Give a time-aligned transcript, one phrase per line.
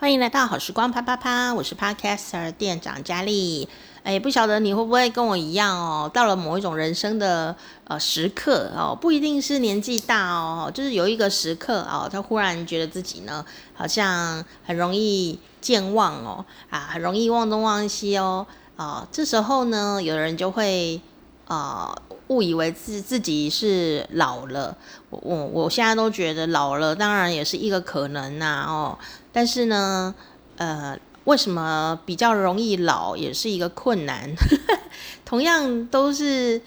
[0.00, 3.68] 欢迎来到好时光啪啪啪，我是 Podcaster 店长佳丽。
[4.02, 6.10] 哎，不晓得你会不会跟我一样哦？
[6.10, 13.44] 到了某一种人生的呃时刻哦，不一定是年纪大哦，就是有一个时刻哦，他忽然觉得自己呢，
[13.74, 18.46] 好像很容易健忘哦，啊，很容易忘东忘西哦，
[18.76, 20.98] 啊，这时候呢，有人就会
[21.46, 21.94] 啊。
[22.30, 24.76] 误以为自自己是老了，
[25.08, 28.96] 我我我现在都觉得老了，当然也是一个可能呐、哦，
[29.32, 30.14] 但是呢，
[30.56, 34.30] 呃，为什么比较容易老，也是一个困难？
[35.24, 36.60] 同样都是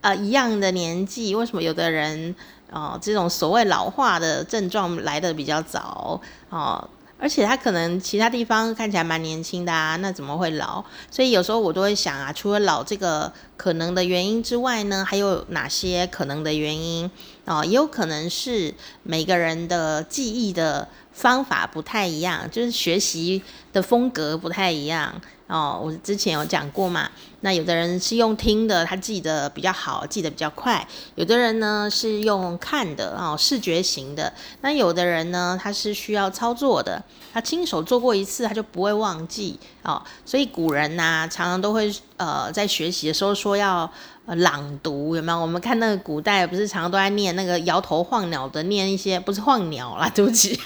[0.00, 2.34] 呃一样的年纪，为什么有的人
[2.68, 6.88] 哦、这种所谓老化的症状来的比较早哦？
[7.18, 10.84] 而且他可能其他地方看起来蛮年轻的啊，那怎么会老？
[11.10, 17.10] 所以有时候我都会想啊，除了老这个可能的原因之外呢，还有哪些可能的原因
[17.46, 17.64] 啊？
[17.64, 25.18] 也有可能是每个人的记忆的方法不太一样，就是学习的风格不太一样。
[25.46, 27.08] 哦，我之前有讲过嘛，
[27.40, 37.00] 那有的人是用听的，他记得比较好，记得比较快；有的人呢是用看的，哦，视觉型的；那有的人呢，他是需要操作的，
[37.32, 40.02] 他亲手做过一次，他就不会忘记哦。
[40.24, 43.88] 所以古人呐、常常都会呃在学习的时候说要
[44.26, 45.40] 呃朗读，有没有？
[45.40, 50.58] 我们看那个古代不是常常都在念那个摇头晃脑的念一些，不是晃鸟啦，对不起。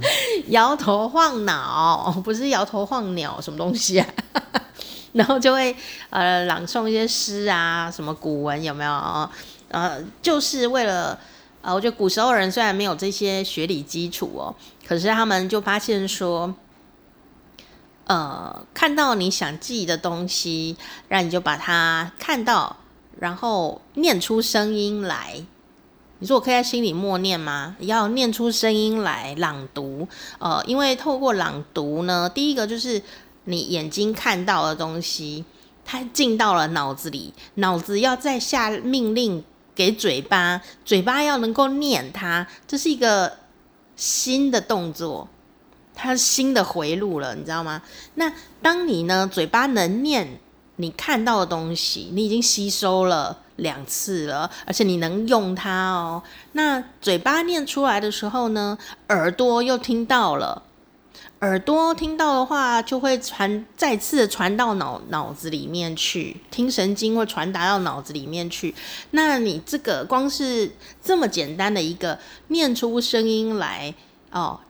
[0.48, 4.06] 摇头晃脑，不是摇头晃鸟，什么东西啊？
[5.12, 5.74] 然后就会
[6.10, 9.30] 呃朗诵一些诗啊，什么古文有没有？
[9.68, 11.18] 呃，就是为了
[11.60, 14.54] 呃，我觉得古时候人虽然没有这些学理基础哦，
[14.86, 16.54] 可是他们就发现说，
[18.06, 20.76] 呃，看到你想记的东西，
[21.08, 22.76] 让你就把它看到，
[23.18, 25.44] 然后念出声音来。
[26.22, 27.74] 你说我可以在心里默念吗？
[27.80, 30.06] 要念出声音来朗读，
[30.38, 33.02] 呃，因为透过朗读呢，第一个就是
[33.46, 35.44] 你眼睛看到的东西，
[35.84, 39.42] 它进到了脑子里，脑子要再下命令
[39.74, 43.38] 给嘴巴，嘴巴要能够念它，这是一个
[43.96, 45.28] 新的动作，
[45.92, 47.82] 它新的回路了，你知道吗？
[48.14, 50.38] 那当你呢，嘴巴能念
[50.76, 53.40] 你看到的东西，你已经吸收了。
[53.62, 56.22] 两次了，而且你能用它哦。
[56.52, 58.76] 那嘴巴念出来的时候呢，
[59.08, 60.62] 耳朵又听到了，
[61.40, 68.74] 耳朵听到的话就会传，再次传到脑脑子里面去，听神经会传达到脑子里面去。
[69.12, 70.70] 那你这个光是
[71.02, 72.18] 这么简单的一个
[72.48, 73.94] 念出声音来
[74.30, 74.60] 哦，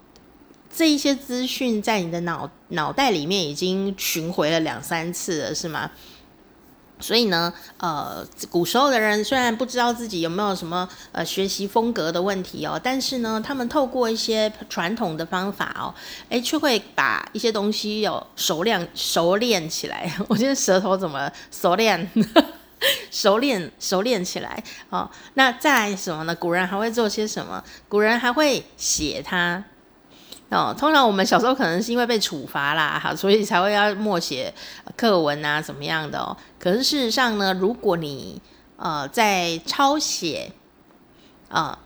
[0.75, 5.91] 这一些资讯在你的脑脑袋里面已经巡回了两三次了，是吗？
[7.03, 15.93] 所以呢，呃，古时候的人虽然不知道自己有没有什么呃学习风格的问题哦，但是呢，他们透过一些传统的方法哦，
[16.31, 20.11] 哎，却会把一些东西有熟练熟练起来。
[20.29, 22.09] 我觉得舌头怎么熟练？
[23.11, 25.09] 熟练熟练起来哦。
[25.35, 26.35] 那再什么呢？
[26.35, 27.63] 古人还会做些什么？
[27.89, 29.63] 古人还会写它。
[30.53, 34.53] 哦，通常我们小时候可能是因为被处罚啦，哈，所以才会要默写
[34.97, 36.37] 课文啊，怎么样的哦。
[36.59, 38.41] 可是事实上呢，如果你
[38.77, 40.53] 呃在抄写
[41.49, 41.79] 啊、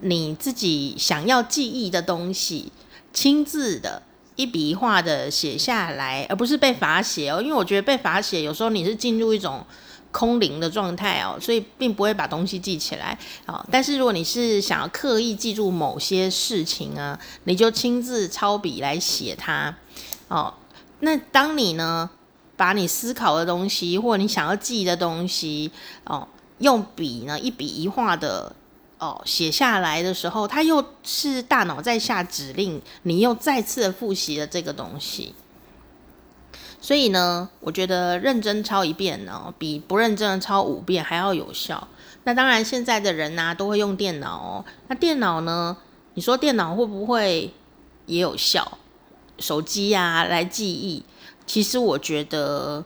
[0.00, 2.70] 你自己想要记忆的东西，
[3.12, 4.02] 亲自的
[4.36, 9.64] 一笔一画的写下来，而不是被罚写哦，因为我觉得被罚写有时候你是进入一种。
[10.14, 13.66] 空灵的状态哦，所以并不会把东西记起来哦。
[13.68, 19.74] 但是如果你是想要刻意记住某些事情啊，你就亲自抄笔来写它
[20.28, 20.54] 哦。
[21.00, 22.08] 那当你呢，
[22.56, 25.72] 把你思考的东西或你想要记的东西
[26.04, 28.54] 哦，用笔呢一笔一画的
[28.98, 35.34] 哦写下来的时候，它又是大脑在下指令，你又再次复习了这个东西。
[36.84, 41.88] 所以呢，我觉得认真抄一遍呢，比不认真的抄五遍还要有效。
[42.24, 44.64] 那当然，现在的人呢，都会用电脑哦。
[44.88, 45.74] 那电脑呢，
[46.12, 47.54] 你说电脑会不会
[48.04, 48.76] 也有效？
[49.38, 51.02] 手机呀，来记忆，
[51.46, 52.84] 其实我觉得。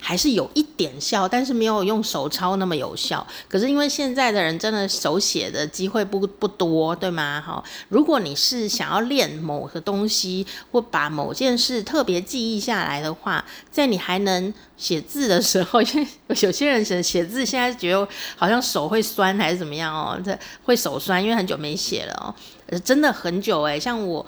[0.00, 3.26] 还是有一点效，但是没有用手抄那么有效。
[3.48, 7.42] 可是因为现在的人真的手写的机会不不多，对吗？
[7.44, 16.06] 好，如果你是想要练某个东西，或把某件事特别记忆下来的话，在你还能写字的时候， 因为
[16.40, 24.24] 有些人写写字现在觉得好像手会酸还是怎么样哦，这会手酸，因为很久没写了哦，真的很久诶，像我。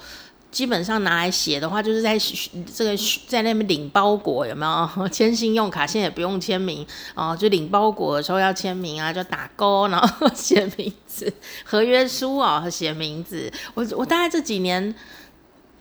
[0.51, 2.17] 基本上拿来写的话，就是在
[2.75, 2.91] 这个
[3.25, 4.65] 在那边领包裹有没
[4.97, 5.07] 有？
[5.07, 11.31] 签信用卡现在也不用签名哦，就领包裹的时候要签名啊，就打勾，然后写名字，
[11.63, 13.49] 合约书啊、哦，写名字。
[13.73, 14.93] 我我大概这几年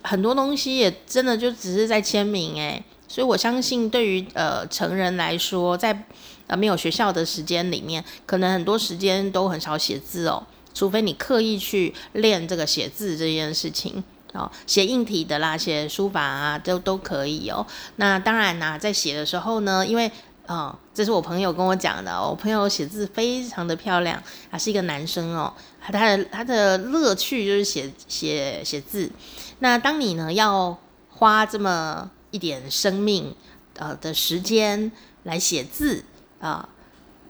[0.02, 6.06] 很多东西也真的就只是在签名诶，所以我相信对于呃成人来说，在
[6.46, 14.05] 呃没有学校的时间里面，可能很多时间都很少写字哦，除非你刻意去练这个写字这件事情。
[14.32, 17.67] 哦，写硬体的啦，写书法啊，都都可以哦。
[17.97, 20.11] 那当然啦，在写的时候呢，因为
[20.47, 29.11] 哦，这是我朋友跟我讲的，我朋友写字非常的漂亮，他是一个男生哦，他的他的乐趣就是写写写字。
[29.59, 30.79] 那当你呢要
[31.09, 33.35] 花这么一点生命
[33.79, 34.91] 呃的时间
[35.25, 36.05] 来写字
[36.41, 36.69] 啊，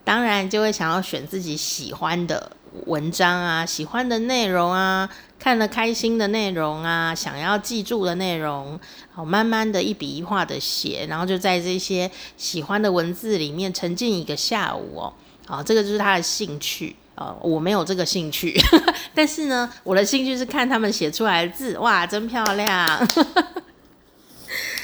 [0.05, 2.52] 当然就会想要选自己喜欢的。
[2.87, 5.08] 文章啊，喜欢的内容啊，
[5.38, 8.78] 看了开心的内容啊，想要记住的内容，
[9.12, 15.12] 好，慢慢的一笔一画的写，然后就在这些喜欢的文字里面沉浸一个下午哦，
[15.46, 18.58] 好，这个就是他的兴趣哦，我没有这个兴趣，
[19.14, 22.88] 但是呢，我的兴趣是看他们写出来的字，哇，真漂亮。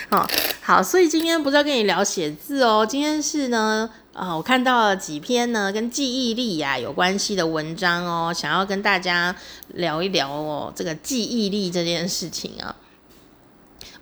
[0.09, 0.25] 哦
[0.63, 9.37] 好，所以今天不是要跟你聊写字哦，今天是呢，啊、我看到了几篇呢跟记忆力呀、啊、有关系的文章哦，想要跟大家
[9.75, 12.75] 聊一聊哦，这个记忆力这件事情啊。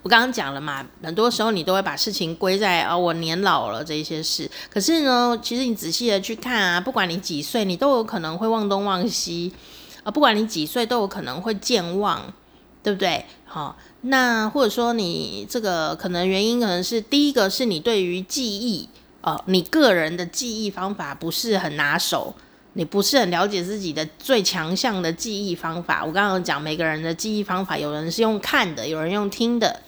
[0.03, 9.53] 我刚刚讲了嘛，很多时候你都会把事情归在啊、哦，我年老了这些事，可是呢，其实你仔细的去看啊，不管你几岁，你都有可能会忘东忘西
[10.05, 12.33] 啊，不管你几岁，都有可能会健忘。
[12.85, 13.25] 对不对？
[13.47, 18.87] 好，那或者说你这个可能原因可能是第一个是你对于记忆，
[19.25, 22.35] 呃，你个人的记忆方法不是很拿手，
[22.75, 26.05] 你不是很了解自己的最强项的记忆方法。
[26.05, 29.81] 我刚刚讲每个人的记忆方法，有人是用看的，有人用听的，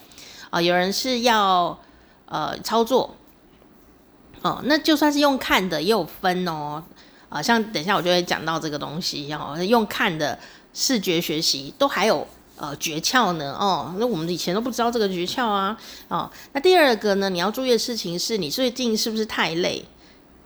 [0.48, 1.78] 啊、有人是要
[2.24, 3.14] 呃操作，
[4.40, 6.82] 哦、那就算是用看的也有分哦，
[7.28, 10.38] 啊、像等一下我就会讲到这个东西，然后用看的
[10.72, 12.26] 视觉学习都还有。
[12.56, 13.54] 呃，诀窍呢？
[13.58, 15.76] 哦，那我们以前都不知道这个诀窍啊。
[16.08, 19.84] 哦，那第二个呢，你要注意的事情是你最近是不是太累？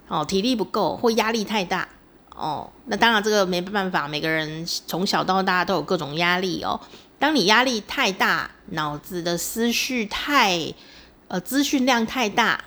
[0.09, 1.89] 哦，体力不够或压力太大？
[2.35, 6.81] 哦，那当然这个没办法，每个人从小到大都有各种压力哦。
[7.19, 10.75] 当你压力太大，脑子的思绪太，
[11.29, 12.65] 呃，资讯量太大。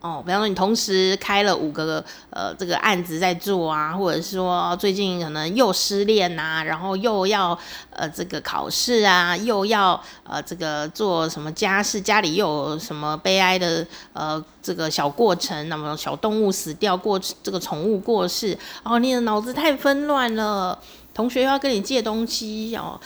[0.00, 7.58] 哦，比方说你同时开了五个呃这个案子在做啊，或者说最近可能又失恋呐、然后又要
[7.90, 20.78] 呃这个考试啊，又要呃这个做什么家事，家里又有什么悲哀的呃这个小过程，那么小动物死掉过，这个宠物过世，哦，你的脑子太纷乱了，
[21.12, 23.00] 同学又要跟你借东西哦，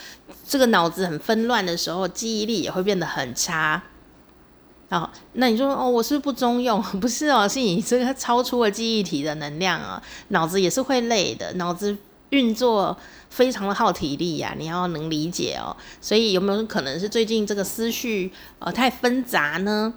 [0.46, 3.82] 这个脑子很纷乱的时候，记忆力也会变得很差。
[4.92, 6.82] 哦，那你说哦，我是不是不中用？
[7.00, 11.96] 不是哦，是你这个超出了记忆体的能量啊，脑子也是会累的，脑子
[12.28, 12.94] 运作
[13.30, 15.74] 非常的耗体力呀，你要能理解哦。
[16.02, 19.94] 所以有没有可能是最近这个思绪呃太纷杂呢？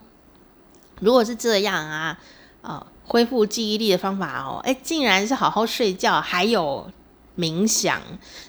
[1.02, 2.18] 如果是这样啊，
[2.62, 6.90] 啊，恢复记忆力的方法哦，诶，竟然是好好睡觉，还有
[7.38, 8.02] 冥想。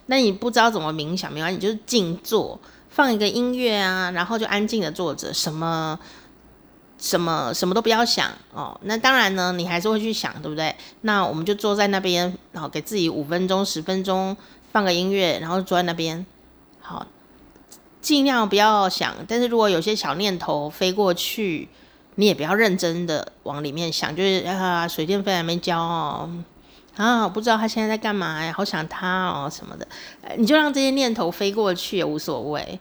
[0.07, 5.99] 那你不知道怎么冥想没关系，你就是静坐，放一个音乐啊，然后就安静的坐着，什么。
[6.99, 10.75] 什么什么都不要想哦，那当然呢，你还是会去想，对不对？
[11.03, 14.37] 那我们就坐在那边，然后给自己五分钟、十分钟
[14.73, 16.25] 放个音乐，然后坐在那边，
[16.81, 17.07] 好，
[18.01, 19.15] 尽量不要想。
[19.29, 21.69] 但是如果有些小念头飞过去，
[22.15, 26.31] 你也不要认真的往里面想，就是啊，水电费还没交哦，
[26.97, 29.87] 啊，不知道他现在在干嘛呀，好想他哦什么的，
[30.39, 32.81] 你就让这些念头飞过去也无所谓。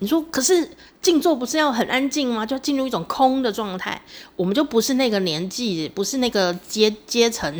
[0.00, 0.68] 你说，可是
[1.02, 2.44] 静坐不是要很安静吗？
[2.44, 4.00] 就要进入一种空的状态。
[4.34, 7.54] 我们就不是那个年纪，不是那个阶阶层，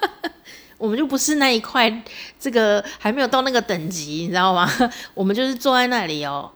[0.78, 2.02] 我们就不是那一块，
[2.40, 4.66] 这个还没有到那个等级，你知道吗？
[5.12, 6.50] 我们就是坐在那里哦，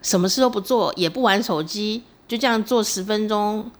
[0.00, 3.70] 什么事都不做，也不玩手机，就这样坐十分钟，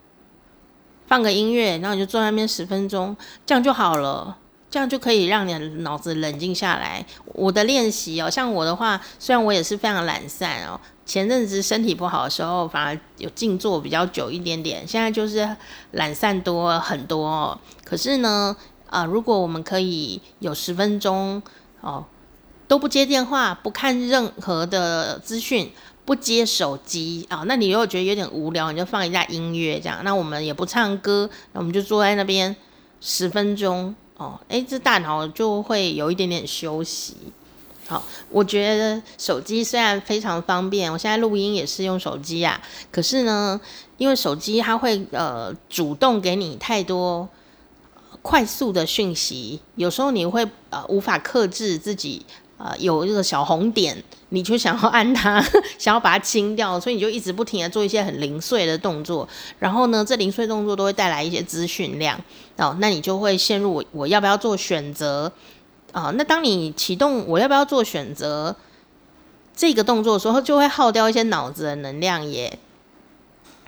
[1.06, 4.36] 放个音乐，然后你就坐在那边十分钟，这样就好了。
[4.74, 7.06] 这样就可以让你脑子冷静下来。
[7.26, 14.84] 我的练习哦，像我的话，虽然我也是非常懒散哦，前阵子身体不好的时候，反而有静坐比较久一点点。
[14.84, 15.48] 现在就是
[15.92, 17.56] 懒散多很多哦。
[17.84, 21.40] 可是呢，啊、呃，如果我们可以有十分钟
[21.80, 22.04] 哦，
[22.66, 25.70] 都不接电话，不看任何的资讯，
[26.04, 30.00] 不接手机啊、那你如果觉得有点无聊，你就放一下音乐这样。
[30.02, 32.56] 那我们也不唱歌，那我们就坐在那边
[33.00, 33.94] 十分钟。
[34.16, 37.16] 哦，诶，这大脑就会有一点点休息，
[37.88, 42.60] 好，我觉得手机虽然非常方便，我现在录音也是用手机啊。
[42.92, 43.60] 可是呢，
[43.98, 47.28] 因为手机它会呃主动给你太多
[48.22, 52.24] 快速的讯息，有时候你会呃无法克制自己
[52.58, 53.96] 呃有一个小红点，
[54.30, 55.44] 你就想要按它，
[55.78, 59.28] 想要把它清掉，所以你就一直不停的做一些很零碎的动作。
[59.58, 62.18] 然后呢，这零碎动作都会带来一些资讯量
[62.56, 65.30] 哦，那你就会陷入我我要不要做选择？
[65.92, 68.56] 啊、那当你启动我要不要做选择
[69.54, 72.58] 这个动作的时候，就会耗掉一些脑子的能量耶。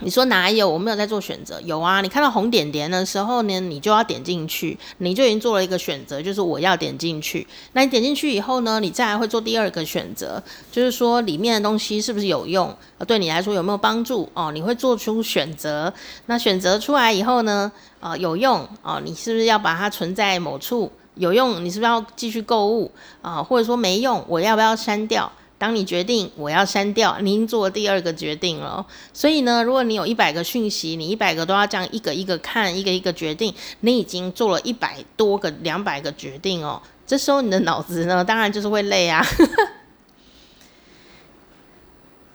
[0.00, 0.68] 你说哪有？
[0.68, 1.60] 我没有在做选择。
[1.62, 7.46] 有啊，你看到红点点的时候呢，你就要点进去，你就已经做了一个选择，就是我要点进去。
[7.72, 12.76] 那你点进去以后呢，你再来会做第二个选择，就是说里面的东西是不是有用，
[13.06, 14.28] 对你来说有没有帮助？
[14.34, 15.92] 哦，你会做出选择。
[16.26, 20.92] 那选择出来以后呢，啊、呃，有用哦，你是不是要把它存在某处？
[21.14, 23.42] 有用，你是不是要继续购物啊？
[23.42, 25.32] 或者说没用，我要不要删掉？
[25.58, 28.84] 当你决定我要删掉，你已经做了第二个决定了。
[29.12, 36.80] 所以呢，如果你有一百个讯息，你一百个都要这样一个一个看，一个一个决定，你已经做了一百多个、两百个决定哦。
[37.06, 39.24] 这时候你的脑子呢，当然就是会累啊。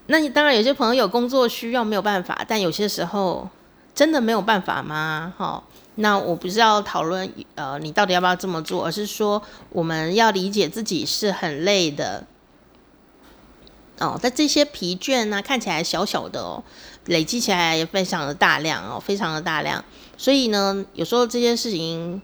[0.07, 3.47] 那你当然有些朋友有工作需要没有办法，但有些时候
[3.93, 5.31] 真的没有办法吗？
[5.37, 5.63] 哈。
[5.95, 12.25] 那我不是要讨论，呃，你到底要不要这么做，而是说我们要理解自己是很累的，
[14.01, 16.63] 哦，在这些疲倦呢，看起来小小的哦，
[17.05, 19.83] 累积起来也非常的大量哦，非常的大量，
[20.17, 22.21] 所以呢，有时候这些事情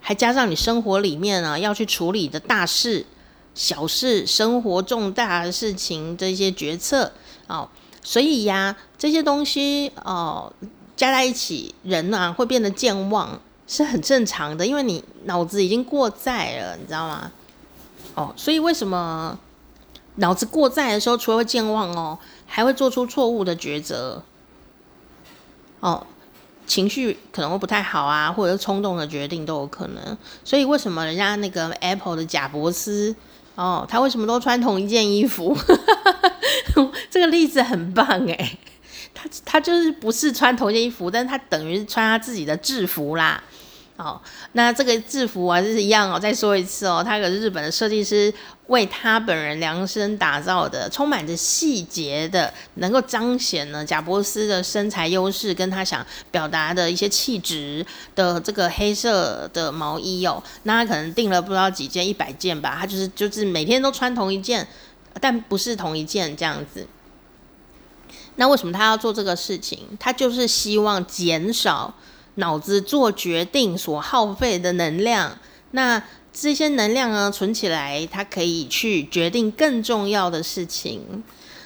[0.00, 3.06] 还加上你生活里面呢要去处理的大事、
[3.54, 7.12] 小事、生活重大的事情这些决策
[7.46, 7.68] 哦，
[8.02, 10.52] 所以呀，这些东西哦。
[10.94, 17.32] 加在一起，人啊会变得健忘，是很正常的，因为你脑子已经过载了，你知道吗？
[18.14, 19.36] 哦，所以为什么
[20.16, 24.22] 脑子过载的时候，除了会健忘哦，还会做出错误的抉择？
[25.80, 26.06] 哦，
[26.66, 30.16] 情绪可能会不太好啊，或者是冲动的决定都有可能。
[30.44, 33.14] 所以为什么人家那个 Apple 的贾伯斯
[33.54, 35.56] 哦，他为什么都穿同一件衣服？
[37.10, 38.58] 这个例子很棒诶。
[39.14, 43.42] 他他就是不是穿同一件衣服，但他等于穿他自己的制服啦。
[43.98, 44.20] 哦，
[44.52, 46.18] 那这个制服啊，就是一样哦。
[46.18, 48.32] 再说一次哦，他可是日本的设计师
[48.68, 57.84] 为他本人量身打造的，充满着细节的，能够彰显呢贾伯斯的身材优势，跟他想表达的一些气质
[58.16, 60.42] 的这个黑色的毛衣哦。
[60.62, 62.78] 那他可能订了不知道几件，一百件吧。
[62.80, 64.66] 他就是就是每天都穿同一件，
[65.20, 66.86] 但不是同一件这样子。
[68.36, 69.86] 那为什么他要做这个事情？
[70.00, 71.94] 他就是希望减少
[72.36, 75.38] 脑子做决定所耗费的能量。
[75.72, 81.22] 那这些能量呢，存起来，它可以去决定更重要的事情。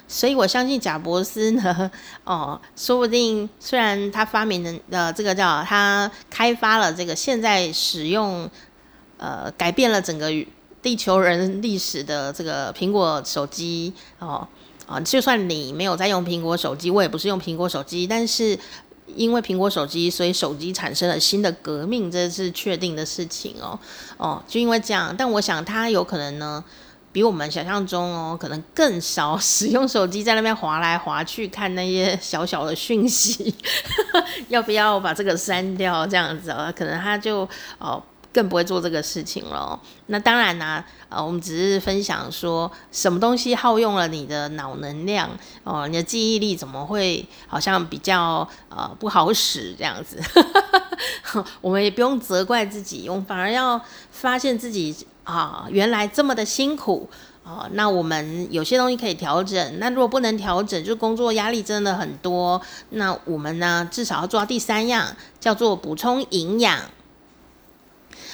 [0.08, 1.90] 所以我相信贾伯斯呢，
[2.24, 8.48] 哦，说不定虽然他发明的呃这个叫他开发了这个现在使用
[9.16, 10.30] 呃改变了整个
[10.80, 14.46] 地球人历史的这个苹果手机哦。
[14.86, 18.56] 啊，就算你没有在用苹果手机，我也不是用苹果手机，但是
[19.14, 23.78] 因为苹果手机，所以手机产生了新的革命，这是确定的事情哦。
[24.16, 26.62] 哦，就因为这样，但我想他有可能呢，
[27.12, 33.54] 比我们想象中哦，可能更少使用手机，在那边滑来滑去看那些小小的讯息，
[34.48, 36.06] 要不要把这个删掉？
[36.06, 37.48] 这样子啊，可能他就
[37.78, 38.02] 哦。
[38.36, 39.80] 更不会做这个事情了。
[40.08, 45.30] 那当然呢、啊，呃，我们只是分享说，什么东西耗用了你的脑能量
[45.64, 50.20] 哦、你的记忆力怎么会好像比较呃不好使这样子？
[51.62, 57.08] 我们也不用责怪自己，我们反而要发现自己啊、原来这么的辛苦
[57.42, 59.78] 啊、那我们有些东西可以调整。
[59.78, 62.60] 那如果不能调整，就工作压力真的很多。
[62.90, 66.78] 那我们呢，至少要做到第三样，叫做补充营养。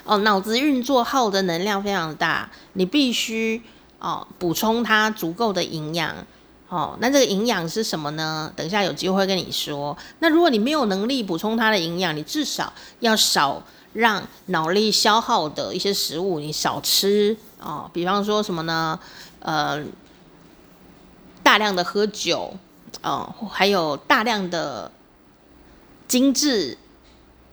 [0.04, 3.62] 哦，脑子运作耗的能量非常大，你必须
[3.99, 6.14] 哦补充它足够的营养。
[6.68, 8.50] 哦，那这个营养是什么呢？
[8.56, 9.94] 等一下有机会跟你说。
[10.20, 17.90] 那如果你没有能力补充它的营养，你至少要少让脑力消耗的一些食物你少吃哦。
[17.92, 18.99] 比方说什么呢？
[19.40, 19.84] 呃，
[21.42, 22.54] 大量的喝酒，
[23.02, 24.90] 哦，还有大量的
[26.08, 26.78] 精致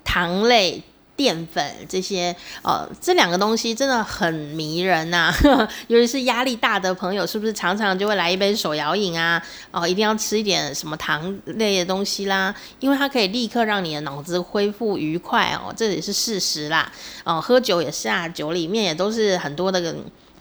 [0.06, 0.82] 糖类。
[1.20, 2.34] 淀粉这些，
[2.64, 5.36] 呃，这两个东西真的很迷人呐。
[5.88, 9.44] 尤其是压力大的朋友，是不是常常就会来一杯手摇饮啊？
[9.70, 16.90] 哦，一定要吃一点什么糖类的东西啦，因为它可以立刻让你的脑子恢复愉快哦，这也是事实啦。
[17.26, 19.94] 哦，喝酒也是啊，酒里面也都是很多的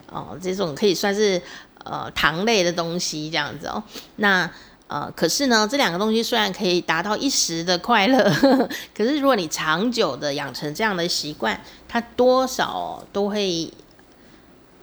[0.09, 1.41] 哦，这种可以算是
[1.83, 3.83] 呃糖类的东西这样子哦。
[4.15, 4.49] 那
[4.89, 8.23] 呃，可是呢，这两个东西虽然可以达到一时的快乐，
[8.91, 13.71] 可是如果你长久的养成这样的习惯，它多少都会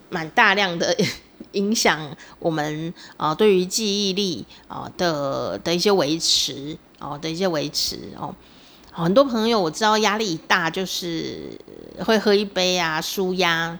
[0.08, 0.96] 蛮大量的
[1.52, 2.08] 影响
[2.38, 8.32] 我们啊、呃，对于记忆力啊、的的一些维持哦、的一些维持哦。
[8.92, 11.50] 很多朋友我知道压力大就是
[12.04, 13.76] 会喝一杯啊舒压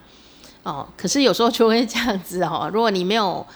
[0.63, 2.69] 哦，可是有时候就会这样子哦。
[2.73, 3.47] 如果你没有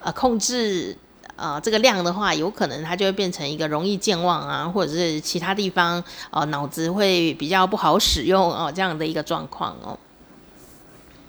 [0.00, 0.96] 呃控制
[1.36, 9.98] 呃这个量的话，有可能它就会变成一个容易健忘啊，或者是其他地方哦脑子会比较不好使用哦这样的一个状况哦。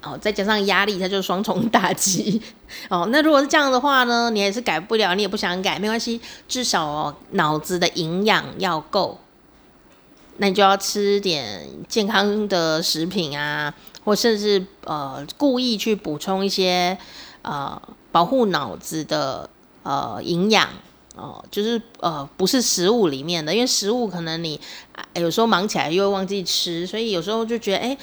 [0.00, 2.40] 哦，再加上压力，它就双重打击
[2.88, 3.08] 哦。
[3.10, 9.18] 那如果是这样的话呢，你也是改不了，你也不想改，没关系，至少哦脑子的营养要够。
[10.36, 13.74] 那你就要吃点健康的食品啊，
[14.04, 16.96] 或甚至呃故意去补充一些
[17.42, 19.50] 呃保护脑子的
[19.82, 20.68] 呃营养
[21.16, 24.60] 哦，就是呃不是食物里面的，因为食物可能你
[25.14, 27.88] 有时候忙起来又会忘记吃，所以有时候就觉得哎。
[27.88, 27.98] 诶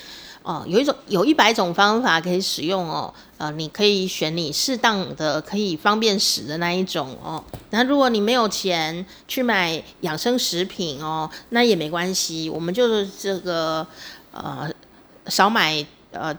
[0.47, 7.43] 哦，有一种有一百种方法可以使用哦，呃，你可以选你适当的可以方便使的那一种哦。
[7.71, 13.87] 那如果你没有钱去买养生食品哦，那也没关系，我们就是这个
[14.33, 14.69] 呃
[15.25, 16.37] 少买呃。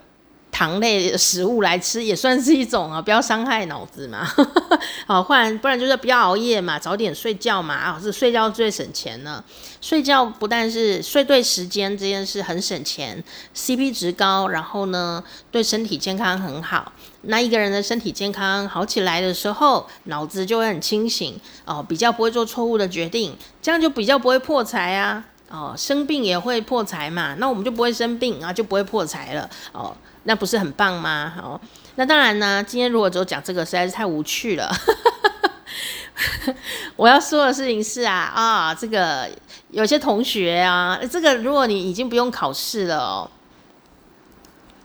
[0.56, 4.26] 糖类食物来吃也算是一种啊，不要伤害脑子嘛。
[5.06, 7.74] 好，不然不然就是不要熬夜嘛，早点睡觉嘛。
[7.74, 9.44] 啊，是睡觉最省钱呢。
[9.82, 13.22] 睡觉不但是睡对时间这件事很省钱
[13.54, 16.90] ，CP 值高，然后呢对身体健康很好。
[17.28, 25.22] 那一个人的身体健康好起来的时候，脑子就会很清醒哦，比较不会做错误的决定，这样就比较不会破财啊。
[25.48, 29.96] 哦，生病也会破财嘛，那我们就不会生病啊，就不会破财了哦。
[30.24, 31.32] 那不是很棒吗？
[31.40, 31.60] 哦，
[31.94, 32.60] 那当然呢。
[32.64, 34.68] 今天如果只有讲这个，实在是太无趣了。
[36.96, 39.30] 我要说的事情是啊啊，这个
[39.70, 43.30] 有些同学啊，这个如果你已经不用考试了哦，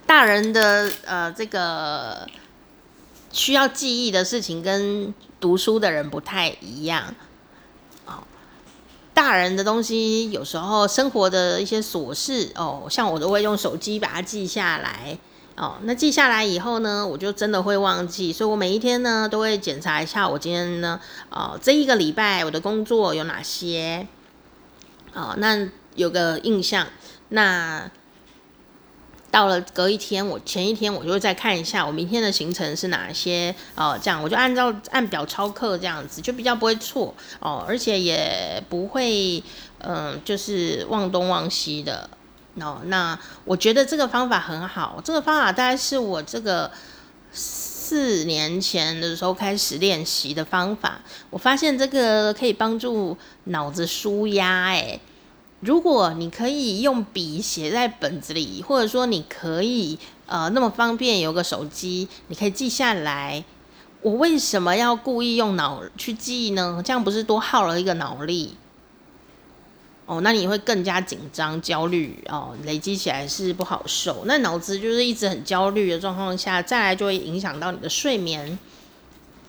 [0.06, 2.28] 大人的呃这个
[3.32, 7.04] 需要记忆的事情跟读书的人不太一样。
[9.14, 15.18] 大人的东西有时候生活的一些琐事哦，像我都会用手机把它记下来。
[15.58, 24.08] 哦，那记下来以后呢，我就真的会忘记，所以我每一天呢都会检查一下我今天呢，哦，这一个礼拜我的工作有哪些，
[25.14, 26.88] 哦，那有个印象。
[27.30, 27.92] 那
[29.32, 39.42] 到了隔一天，我前一天我就会再看一下我明天的行程是哪些，哦，这样我就按照按表抄课这样子，就比较不会错哦，而且也不会
[39.80, 42.10] 嗯，就是忘东忘西的。
[42.60, 45.02] 哦，那我觉得这个方法很好。
[45.06, 46.70] 这个方法大概是我这个
[47.32, 51.00] 四年前的时候开始练习的方法。
[51.30, 54.66] 我发现这个可以帮助脑子舒压。
[54.66, 55.00] 哎，
[55.62, 63.44] 如果你可以用笔写在本子里，或者说你可以呃那么方便有个手机，你可以记下来。
[64.02, 66.82] 我为什么要故意用脑去记呢？
[66.84, 68.56] 这样不是多耗了一个脑力？
[70.08, 74.24] 哦，那你会更加紧张、焦虑哦，累积起来是不好受。
[74.26, 78.58] 那脑子就是一直很焦虑的状况下，再来就会影响到你的睡眠，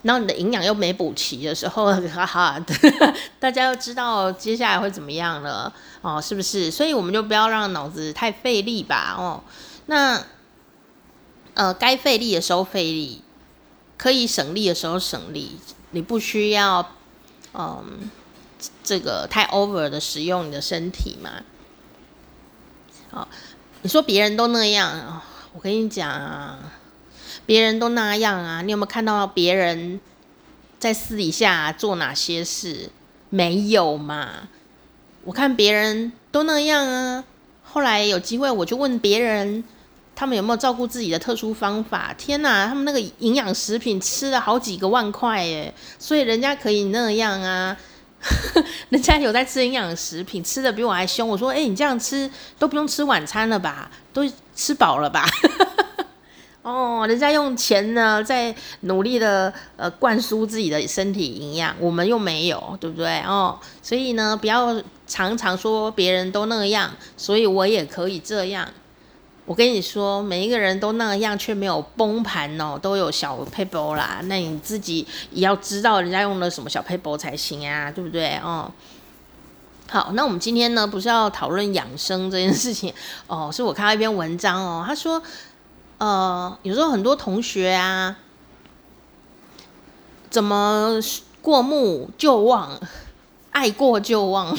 [0.03, 2.61] 然后你的营养又没补齐的时候， 哈哈，
[3.41, 6.71] 大家要知道接下来会怎么样了哦，是不是？
[6.71, 9.15] 所以我们就不要让脑子太费力吧。
[9.19, 9.43] 哦，
[9.87, 10.23] 那
[11.55, 13.23] 呃，该费力的时候费力，
[13.97, 15.59] 可以省力的时候省力，
[15.91, 16.93] 你不需要
[17.55, 18.11] 嗯。
[18.85, 21.31] 这个太 over 的使用你的身体嘛？
[23.11, 23.27] 好，
[23.83, 25.21] 你说别人都那样，
[25.53, 26.59] 我跟你讲啊，
[27.47, 30.01] 别人都那样啊，你有没有看到别人
[30.79, 32.91] 在私底下做哪些事？
[33.31, 34.49] 没有嘛？
[35.25, 37.25] 我看别人都那样啊，
[37.63, 39.65] 后来有机会我就问别人，
[40.15, 42.15] 他们有没有照顾自己的特殊方法？
[42.19, 47.77] 天哪，他们那个营养食品吃了好几个万块耶，所以人家可以那样啊。
[48.91, 51.29] 人家有在吃营养食品，吃的比我还凶。
[51.29, 53.91] 我说：“哎、你这样吃都不用吃晚餐了吧？
[54.13, 54.23] 都
[54.55, 55.27] 吃饱了吧？”
[56.63, 63.21] 哦，人家用钱呢在努力的呃灌输自己的身体营养，我们又没有，对不对？
[63.23, 68.69] 哦，所以呢，不要常常说别人都那样，所以我也可以这样。
[69.45, 74.21] 我跟你说，每一个人都那样，却没有崩盘哦，都有小撇步啦。
[74.27, 78.37] 那你自己也要知道人家用了什么小撇步才行啊，对不对？
[78.37, 78.71] 哦，
[79.91, 82.95] 好，那我们今天呢，不是要讨论养生这件事情
[83.27, 85.21] 哦，是我看到一篇文章哦，他说，
[86.03, 88.17] 呃，有时候很多同学啊，
[90.29, 90.99] 怎么
[91.41, 92.77] 过目就忘，
[93.53, 94.59] 爱过就忘，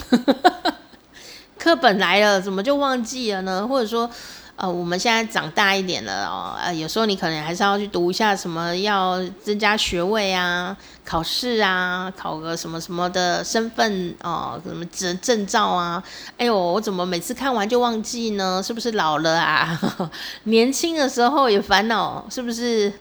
[1.60, 3.68] 课本来了，怎么就忘记了呢？
[3.68, 4.10] 或者说，
[4.56, 16.02] 呃，我们现在长大一点了哦，呃，有时候你可能还是要去读一下什么，要增加学位啊，考试啊，考个什么什么的身份哦，什么证证照啊。
[16.38, 18.62] 哎呦，我怎么每次看完就忘记呢？
[18.64, 19.80] 是不是老了啊？
[20.46, 22.94] 年轻的时候也烦恼，是不是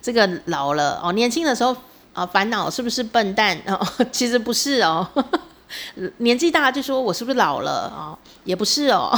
[0.00, 1.12] 这个老了哦？
[1.12, 1.76] 年轻的时候
[2.14, 3.78] 啊，烦恼是不是笨蛋哦？
[4.10, 5.06] 其实不是哦。
[6.18, 8.16] 年纪大就说我是不是老了哦？
[8.44, 9.12] 也不是哦，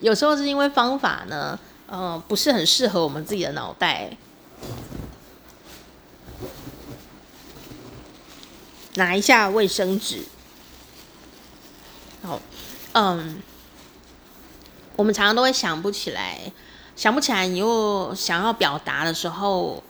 [0.00, 4.16] 有时候是因为方法呢，呃，不是很适合我们自己的脑袋。
[8.94, 10.24] 拿一下卫生纸。
[12.22, 12.40] 好，
[12.92, 13.40] 嗯，
[14.96, 16.52] 我们常常都会想不起来，
[16.96, 19.82] 想不起来，你又想要表达的时候。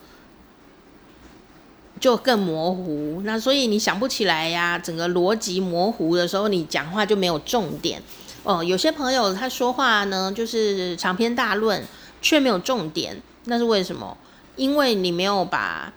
[1.99, 8.03] 就更模糊，那所以你想不起来呀，整个逻辑模糊的时候，你讲话就没有重点。
[8.43, 11.83] 哦，有些朋友他说话呢，就是长篇大论，
[12.23, 14.17] 却没有重点，那是为什么？
[14.57, 15.93] 因为你没有把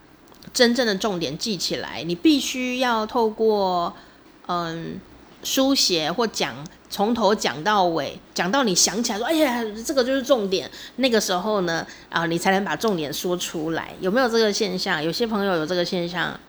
[0.53, 3.93] 真正的重点记起来，你必须要透过
[4.47, 4.99] 嗯。
[5.45, 6.55] 书写或讲，
[6.89, 10.71] 从头讲到尾，讲到你想起来说，哎呀，这个就是重点。
[10.95, 13.93] 那个时候呢，啊，你才能把重点说出来。
[13.99, 15.03] 有没有这个现象？
[15.03, 16.39] 有些朋友有这个现象，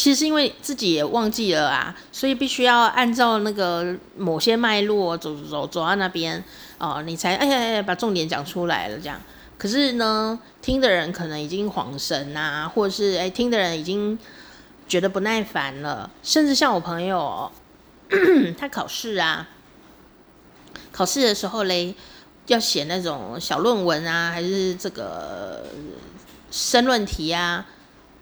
[0.00, 6.42] 其实是因为自己也忘记了啊，所以必须要按照那个某些脉络走走走到那边，
[6.78, 9.20] 哦，你才哎呀哎呀把重点讲出来了这样。
[9.58, 14.18] 可是呢，听的人可能已经恍神啊，或者是哎听的人已经
[14.88, 17.52] 觉得不耐烦了，甚至像我朋友。
[18.58, 19.46] 他考试啊，
[20.90, 21.94] 考试的时候嘞，
[22.46, 25.66] 要写那种小论文啊，还是这个
[26.50, 27.66] 申论题啊？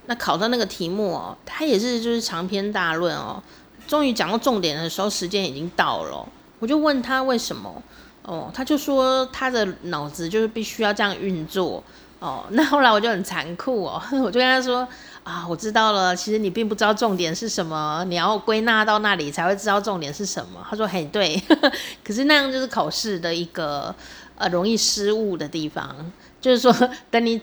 [0.08, 3.40] 那考到那个题目哦，他也是就是长篇大论哦。
[3.86, 7.82] 终于讲到重点的时候，时间已经到了，我就问他为什么
[8.22, 11.82] 哦，他就说他的脑子就是必须要这样运作
[12.18, 12.44] 哦。
[12.50, 14.88] 那后来我就很残酷哦， 我就跟他说。
[15.24, 16.16] 啊，我知道了。
[16.16, 20.66] 其实你并不知道重点是什么，你要归纳到那里才会知道重点是什么。
[20.70, 21.38] 他说：“嘿，对。
[22.02, 23.94] ”可是那样就是考试的一个
[24.36, 25.94] 呃容易失误的地方，
[26.40, 26.72] 就是说
[27.10, 27.38] 等你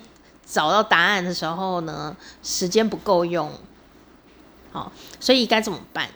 [0.45, 3.51] 找到答案的时候呢，时间不够用。
[4.71, 6.09] 好，所以该怎么办？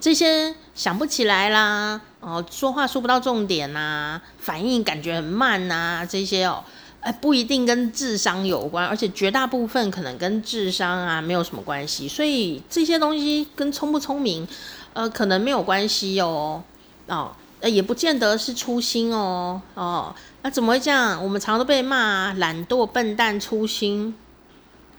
[0.00, 6.64] 这些想不起来啦，哦，说话说不到重点呐、啊，反应感觉很慢呐、啊，这些哦。
[7.00, 14.46] 哎，不一定跟智商有关，而且绝大部分可能跟智商啊没有什么关系，所以这些东西跟聪不聪明，
[14.94, 16.60] 呃，可能没有关系哦，
[17.06, 20.12] 哦，呃，也不见得是粗心哦，哦，
[20.50, 21.22] 怎么会这样？
[21.22, 24.14] 我们常常都被骂懒惰、笨蛋、粗心，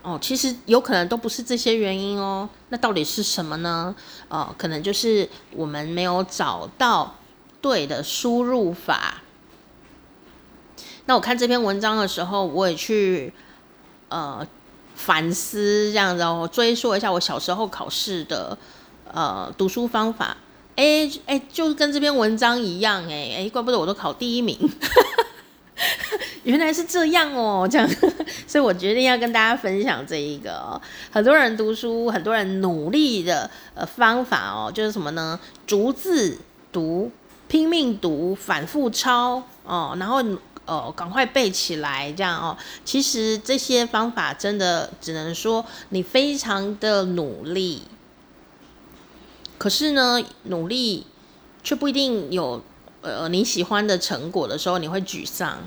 [0.02, 3.96] 哦，其实有可能都不是这些原因哦，那到底是什么呢？
[4.28, 7.16] 哦，可能就是我们没有找到
[7.62, 9.22] 对的输入法。
[11.06, 13.34] 那我看这篇文章的时候，我也去
[14.10, 14.46] 呃
[14.96, 18.58] 反思这样子，哦追溯一下我小时候考试的
[19.12, 20.38] 呃读书方法。
[20.76, 24.58] 哎哎，就跟这篇文章一样，哎哎，怪不得我都考第一名，
[26.44, 27.90] 原来是这样哦，这样，
[28.48, 30.80] 所以我决定要跟大家分享这一个。
[31.12, 35.40] 很多人读书，很多人努力的呃方法哦，就是什么呢？
[35.66, 36.38] 逐字
[36.72, 37.12] 读，
[37.48, 40.24] 拼命读，反复抄哦，然后。
[40.72, 42.56] 哦，赶快背起来，这样哦。
[42.86, 47.82] 其实这些方法真的只能说你非常的努力，
[49.58, 51.08] 可是呢，努力
[51.64, 52.62] 却不一定有
[53.02, 55.58] 呃你喜欢的成果的时候，你会沮丧。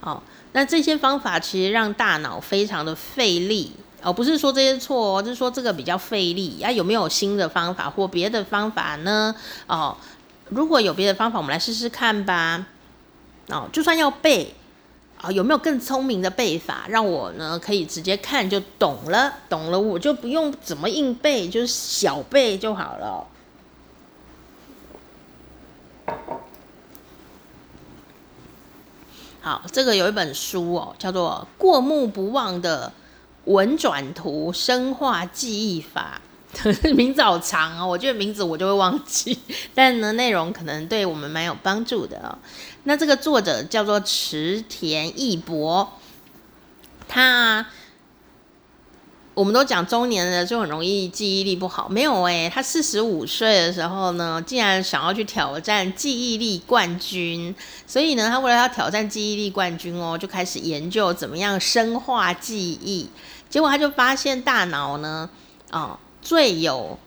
[0.00, 6.62] 哦，那这些方法其实让大脑非常的费力，哦，不是说这些错哦，就是说这个比较费力。
[6.62, 9.34] 啊，有没有新的方法或别的方法呢？
[9.66, 9.96] 哦，
[10.50, 12.64] 如果有别的方法，我们来试试看吧。
[13.48, 14.54] 哦，就算要背，
[15.20, 19.34] 啊，有没有更聪明的背法，让我呢可以直接看就懂了？
[19.48, 23.26] 懂了，我就不用怎么硬背，就是小背就好了。
[29.48, 32.92] 好，这个有一本书哦，叫做《过目不忘的
[33.46, 36.20] 文转图深化记忆法》。
[36.94, 39.38] 名字好长哦，我觉得名字我就会忘记，
[39.74, 42.36] 但呢，内容可能对我们蛮有帮助的哦。
[42.84, 45.94] 那这个作者叫做池田义博，
[47.08, 47.64] 他
[49.38, 57.54] 我们都讲中年人就很容易记忆力不好，没有诶、他四十五岁的时候呢，竟然想要去挑战记忆力冠军，
[57.86, 63.08] 所以呢，他为了要挑战记忆力冠军哦，就开始研究怎么样深化记忆，
[63.48, 65.30] 结果他就发现大脑呢，
[65.70, 66.98] 哦，最有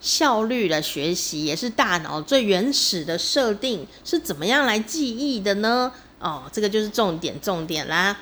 [0.00, 5.92] 效率的学习，也是大脑最原始的设定是怎么样来记忆的呢？
[6.18, 8.16] 哦，这个就是重点重点啦。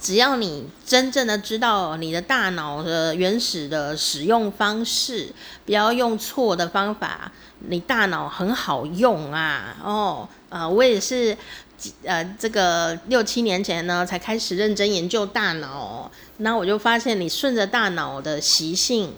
[0.00, 5.32] 只要你真正的知道你的大脑的原始的使用方式，
[5.66, 7.32] 不要用错的方法，
[7.68, 9.76] 你大脑很好用啊！
[9.82, 11.36] 哦，呃，我也是，
[12.04, 19.14] 呃，这个六七年前呢才开始认真研究大脑，那我就发现你顺着大脑的习性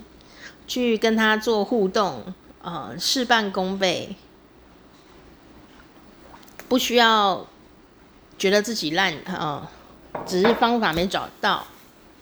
[0.67, 2.25] 去跟它做互动，
[2.63, 4.17] 呃，事半功倍，
[6.69, 7.47] 不需要
[8.39, 9.71] 觉得自己烂啊。
[10.27, 11.67] 只是方法没找到，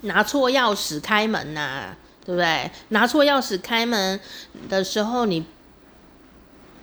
[0.03, 2.70] 拿错钥匙开门呐、对不对？
[2.88, 4.20] 拿错钥匙开门
[4.68, 5.44] 的时候你，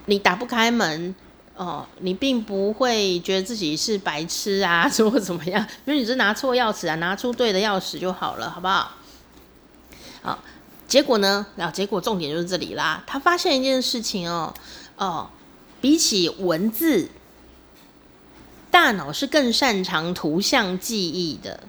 [0.05, 1.13] 你打不开门
[1.55, 5.65] 哦，你并不会觉得自己是白痴啊， 怎么怎么样？
[5.85, 8.91] 因为你是拿错钥匙啊，拿出对的钥匙就好了，好不好？
[10.21, 10.39] 好，
[10.87, 11.45] 结果呢？
[11.57, 13.03] 啊，结果重点就是这里啦。
[13.07, 14.53] 他发现一件事情哦，
[14.97, 15.29] 哦，
[15.79, 17.09] 比起文字。
[18.75, 21.61] 大脑是更擅长图像记忆的，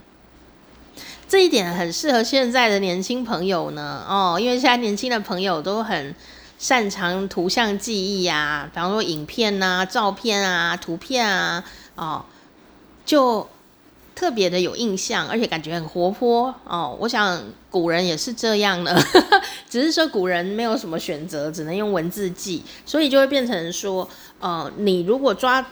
[1.29, 4.05] 这一点很适合现在的年轻朋友呢。
[4.09, 6.13] 哦，因为现在年轻的朋友都很
[6.59, 11.65] 擅长图像记忆啊，比方说影片啊、照片啊、图片啊，
[11.95, 12.25] 哦，
[13.05, 13.49] 就
[14.17, 16.97] 特别的有印象，而且感觉很活泼哦。
[16.99, 17.41] 我想
[17.71, 19.01] 古人也是这样的，
[19.71, 24.09] 只是说古人没有什么选择，只能用文字记，所以就会变成说，
[24.41, 25.65] 呃，你如果抓。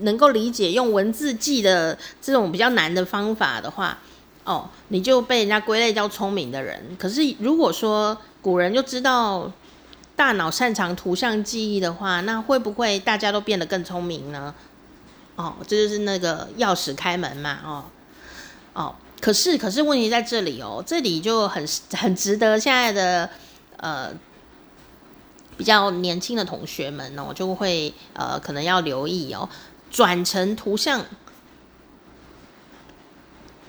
[0.00, 3.98] 能够理解用文字记的这种比较难的方法的话，
[4.44, 6.96] 哦，你就被人家归类叫聪明的人。
[6.98, 9.50] 可是如果说古人就知道
[10.16, 14.54] 大脑擅长图像记忆的话，那会不会大家都变得更聪明呢？
[15.36, 17.84] 哦，这就是那个钥匙开门嘛，哦，
[18.72, 23.30] 哦，可是可是问题在这里哦，这里就很很值得现在的
[23.76, 24.10] 呃
[25.56, 29.48] 比较年轻的同学们哦，就会呃可能要留意哦。
[29.90, 31.04] 转成图像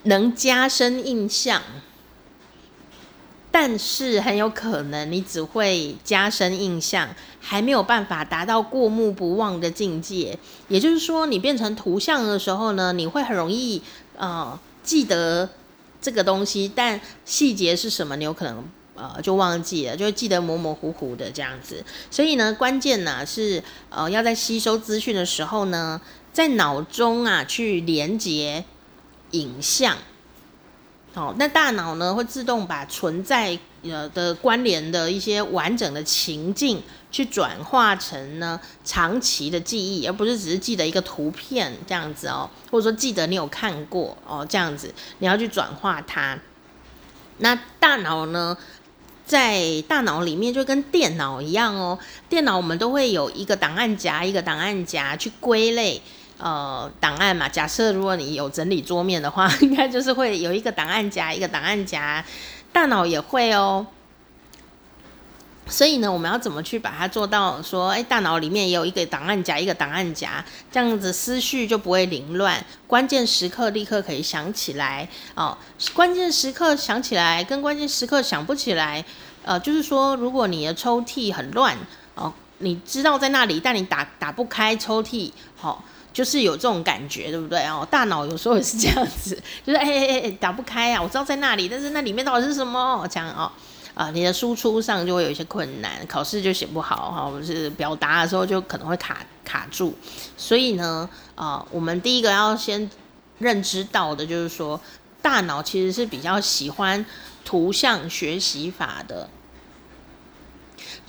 [0.04, 1.62] 能加深印象，
[3.52, 7.10] 但是很有可能你只会加深印象，
[7.42, 10.38] 还没有办法达到过目不忘的境界。
[10.68, 13.82] 也就是说，你变成图像的时候呢，你会很容易
[14.16, 15.50] 呃记得
[16.02, 18.64] 这个东西，但细节是什么，你有可能
[19.00, 21.84] 呃就忘记了，就会记得模模糊糊的这样子。
[22.12, 26.02] 所以呢，关键呢是呃要在吸收资讯的时候呢。
[26.32, 28.64] 在脑中啊，去连接
[29.32, 29.98] 影像，
[31.12, 36.82] 好，那大脑呢会自动把存在呃的关联的一些完整的情境，
[37.12, 46.38] 去转化成呢长期的记忆，而不是只是记得一个图片这样子哦，或者说记得你有看过哦这样子，你要去转化它。
[47.40, 48.56] 那大脑呢，
[49.30, 56.02] 在大脑里面就跟电脑一样哦，电脑我们都会有一个档案夹，一个档案夹去归类。
[56.40, 62.26] 呃，档案嘛，假设如果你有整理桌面的话， 应该就是会有一个档案夹，一个档案夹，
[62.74, 63.86] 大脑也会哦。
[65.70, 75.58] 所以呢，我们要怎么去把它做到说，哎，大脑里面也有一个档案夹，一个档案夹，这样子思绪就不会凌乱，关键时刻立刻可以想起来哦。
[75.94, 79.06] 关键时刻想起来，跟关键时刻想不起来，
[79.44, 81.78] 呃，就是说，如果你的抽屉很乱
[82.16, 87.88] 哦，你知道在那里，但你打打不开抽屉，好、就是有这种感觉，对不对哦？
[87.90, 91.02] 大脑有时候也是这样子，就是哎哎哎，打不开啊！
[91.02, 93.08] 我知道在那里，但是那里面到底是什么？
[93.10, 93.52] 这样哦，
[94.00, 99.94] 啊、你的输出上就会有一些困难，考试就写不好哈，或、哦、是表达的时候就可能会卡卡住。
[100.38, 102.90] 所以呢，啊、我们第一个要先
[103.40, 104.80] 认知到的就是说，
[105.22, 107.06] 大脑其实是比较喜欢
[107.44, 109.30] 图像学习法的。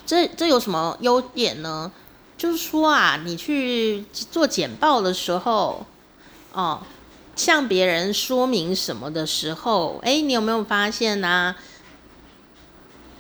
[0.05, 1.92] 这这有什么优点呢？
[2.37, 5.87] 就是说啊，你去做简报的时候，
[6.53, 6.83] 哦，
[7.37, 11.55] 向别人说明什么的时候，哎，你有没有发现呢？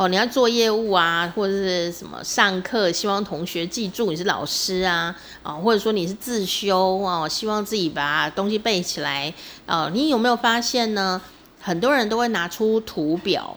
[0.00, 9.30] 哦，你要做业务啊，或者是什么上课，希望同学记住你是老师啊，啊、哦，或者说你是自修哦，希望自己把东西背起来，
[9.66, 11.20] 哦，你有没有发现呢？
[11.60, 13.54] 很多人都会拿出图表，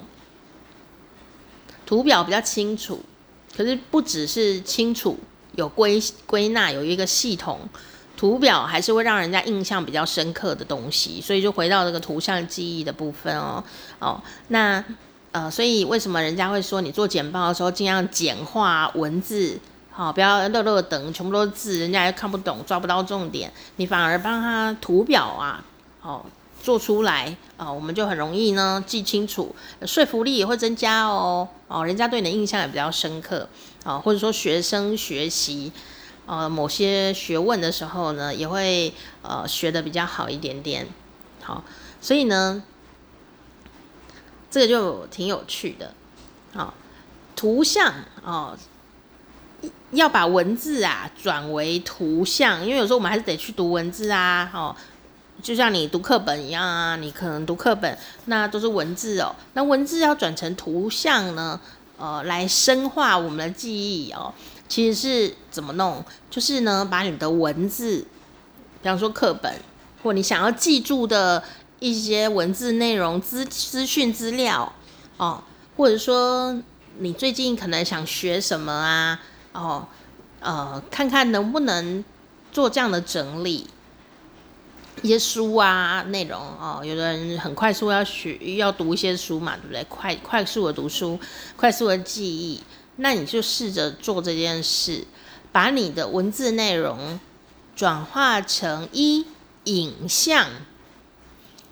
[1.85, 2.99] 图表比较清楚，
[3.55, 5.17] 可是不只是清楚。
[5.55, 7.57] 有归归纳，有一个系统，
[8.17, 13.63] 图表还是会让人家印象比较深刻的东西，所以就回到这个图像记忆的部分哦。
[13.99, 14.83] 哦，那
[15.33, 19.59] 呃，所以为什么人家会说你做简报的时候尽量简化文字，
[19.91, 23.51] 好、不要落落长，全部都是字，人家又看不懂，抓不到重点。
[23.77, 25.65] 你反而帮他图表啊，
[26.03, 26.23] 哦，
[26.61, 29.55] 做出来啊、我们就很容易呢记清楚，
[29.87, 31.47] 说服力也会增加哦。
[31.67, 33.49] 哦，人家对你的印象也比较深刻
[33.83, 35.71] 啊、或者说学生学习。
[36.25, 38.93] 呃，某些学问的时候呢，也会
[39.23, 40.87] 呃学得比较好一点点。
[41.41, 41.61] 好，
[41.99, 42.63] 所以呢，
[44.53, 45.91] 这个就挺有趣的。
[46.53, 46.71] 好，
[47.35, 47.91] 图像
[48.23, 48.55] 哦，
[49.89, 54.47] 要把文字啊转为图像，因为有时候我们还是得去读文字啊。
[54.53, 54.75] 哦，
[55.41, 61.59] 就像你读课本一样啊，你可能读课本那都是文字哦，那文字要转成图像呢，
[61.97, 64.31] 呃，来深化我们的记忆哦。
[64.67, 66.05] 其实是怎么弄？
[66.29, 68.05] 就是呢，把你的文字，
[68.83, 69.51] 比方说课本，
[70.03, 71.43] 或你想要记住的
[71.83, 74.71] 一些文字内容、资资讯资料
[75.17, 75.43] 哦，
[75.75, 76.57] 或者说
[76.99, 79.19] 你最近可能想学什么啊，
[79.51, 79.85] 哦，
[80.39, 82.01] 呃，看看能不能
[82.53, 83.67] 做这样的整理，
[85.01, 89.83] 一些书啊内容哦，有的人很快速要学要读一些书嘛，对不对？
[89.89, 91.19] 快快速的读书，
[91.57, 92.63] 快速的记忆。
[92.95, 95.05] 那你就试着做这件事，
[95.51, 97.19] 把你的文字内容
[97.75, 99.25] 转化成一
[99.65, 100.47] 影像、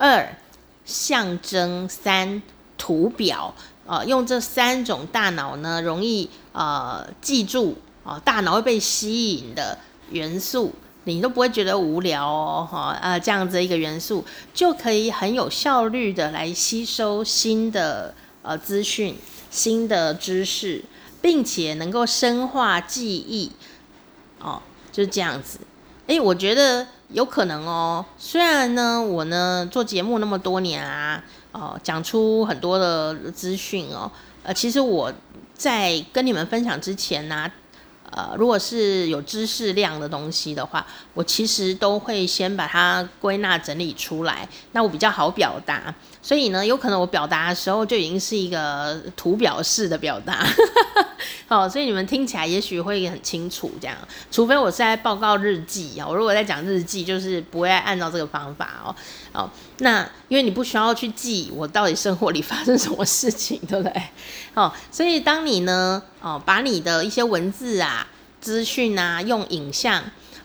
[0.02, 0.36] 二
[0.84, 2.42] 象征、三
[2.76, 3.54] 图表，
[3.86, 9.78] 呃，用这三种大脑呢容易呃记住哦、大脑会被吸引的
[10.10, 10.72] 元素，
[11.04, 18.12] 你都不会觉得无聊哦，哈、呃，这样子一个元素就可以很有效率的来吸收新的
[18.42, 19.16] 呃资讯、
[19.50, 20.84] 新的知识。
[21.22, 23.52] 并且能够深化记忆，
[24.40, 24.60] 哦，
[24.90, 25.60] 就是这样子。
[26.08, 28.04] 诶，我觉得有可能哦。
[28.18, 31.22] 虽然呢，我呢做节目那么多年啊，
[31.52, 34.10] 哦，讲出很多的资讯哦，
[34.42, 35.12] 呃，其实我
[35.54, 37.50] 在跟你们分享之前呢，
[38.10, 45.94] 呃，如果是有知识量的东西的话，我其实都会先把它归纳整理出来，那我比较好表达。
[46.22, 50.46] 所以呢，有可能我表达的时候就已经是一个图表式的表达。
[51.48, 53.96] 好，所以你们听起来也许会很清楚，这样。
[54.30, 58.94] 除非我是在报告日记啊，我如果在讲日记，就是不会按照这个方法哦。
[59.32, 64.02] 哦，那因为你不需要去记我到底生活里发生什么事情，对不对？
[64.54, 68.06] 哦，所以当你呢，哦，把你的一些文字啊、
[68.40, 70.02] 资讯啊，用影像、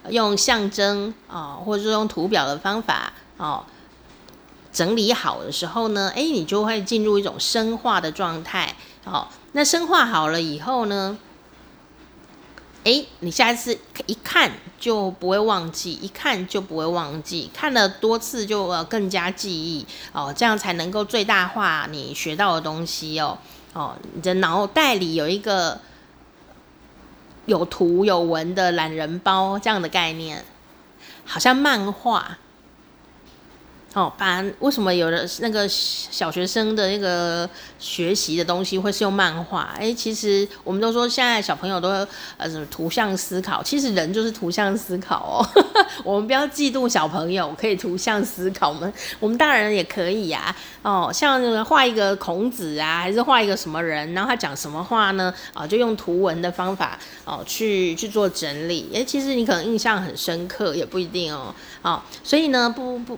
[0.10, 3.63] 用象征啊、哦，或者是用图表的方法哦，
[4.78, 8.76] 整理好的时候呢，诶，你就会进入一种深化的状态。
[9.04, 11.18] 好，那深化好了以后呢，
[12.84, 23.36] 诶，你下一次一看就不会忘记，一看就不会忘记，看了多次就呃更加记忆哦，这样才能够最大化你学到的东西哦。
[23.74, 25.82] 哦，你的脑袋里有一个
[27.48, 30.46] 有图有文的懒人包这样的概念，
[31.26, 32.38] 好像漫画。
[33.93, 39.73] 哦，把为什么有的那个小学生的那个学习的东西会是用漫画？
[39.80, 41.89] 哎，其实我们都说现在小朋友都
[42.38, 45.63] 呃什么图像思考，其实人就是图像思考哦。
[46.04, 55.34] 我们不要嫉妒小朋友可以图像思考，我们我们大人也可以呀、哦，像画一个孔子啊，还是画一个什么人，然后他讲什么话呢？
[55.54, 58.91] 啊、哦，就用图文的方法哦去去做整理。
[58.93, 61.56] 哎，其实你可能印象很深刻，也不一定哦。
[61.82, 63.17] 哦，所以呢，不不。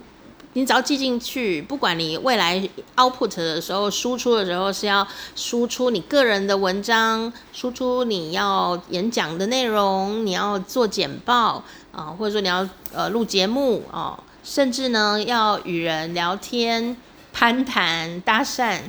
[0.54, 2.60] 你只要记进去，不管你未来
[2.96, 16.96] output 的时候，输出的时候是要输出你个人的文章，输出你要演讲的内容，你要做简报啊、或者说你要呃录节目啊、甚至呢要与人聊天、
[17.32, 18.80] 攀谈、搭讪，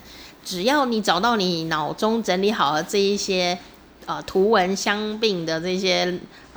[0.44, 3.58] 只要你找到你脑中整理好了这一些。
[4.08, 6.12] 呃，图文相并的这些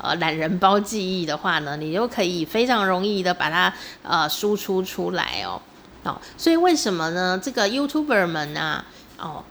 [0.04, 5.60] 呃懒人包记忆的话呢，你就可以非常容易的把它呃输出出来哦。
[6.04, 7.40] 哦，所以为什么呢？
[7.42, 8.84] 这个 YouTuber 们啊，
[9.18, 9.42] 哦，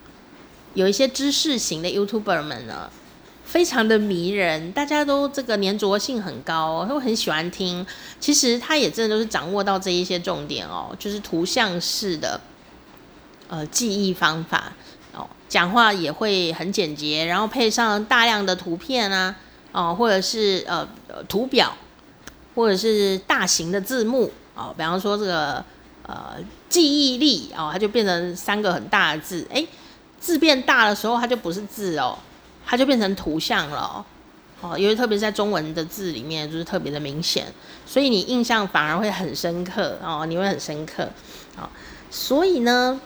[0.74, 2.88] 有一些知识型的 YouTuber 们呢，
[3.44, 7.84] 非常的迷人，大家都这个粘着性很高，都很喜欢听。
[8.20, 12.40] 其实他也真的都是掌握到这一些重点哦，就是图像式的
[13.48, 14.72] 呃记忆方法。
[15.12, 19.34] 哦，讲话也会很简洁，然后配上大量的图片啊，
[19.74, 20.86] 哦，或者是呃
[21.28, 21.74] 图表，
[22.54, 25.64] 或者是大型的字幕哦，比方说这个
[26.06, 26.36] 呃
[26.68, 29.66] 记忆力哦，它就变成三个很大的字，诶，
[30.20, 32.16] 字变大的时候它就不是字哦，
[32.64, 34.04] 它就变成图像了
[34.62, 37.46] 哦，哦，因为特别在中文的字里面就是特别的明显，
[37.84, 41.02] 所以你印象反而会很深刻哦，你会很深刻，
[41.56, 41.68] 哦，
[42.12, 43.00] 所以呢，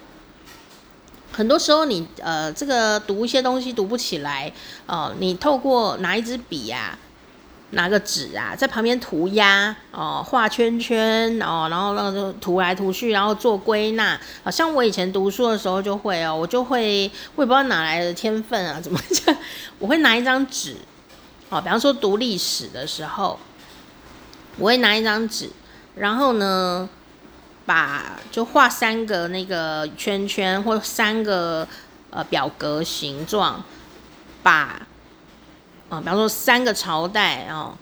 [1.32, 4.52] 很多时候你呃这个读一些东西读不起来，
[4.86, 7.06] 哦，你透过拿一支笔呀、啊。
[7.72, 14.18] 拿个纸啊，在旁边涂鸦哦，画圈圈哦，然后让就涂来涂去，然后做归纳。
[14.42, 19.36] 好像我以前读书的时候就会哦，我就会，我也不知道哪来的天分啊，怎么讲？
[19.78, 20.76] 我会拿一张纸，
[21.50, 23.38] 哦，比方说读历史的时候，
[24.56, 25.50] 我会拿一张纸，
[25.94, 26.88] 然后呢，
[27.68, 31.68] 把就画三个那个圈圈或三个
[32.08, 33.62] 呃表格形状，
[34.42, 34.80] 把。
[35.90, 37.72] 啊，比方说三个朝代啊，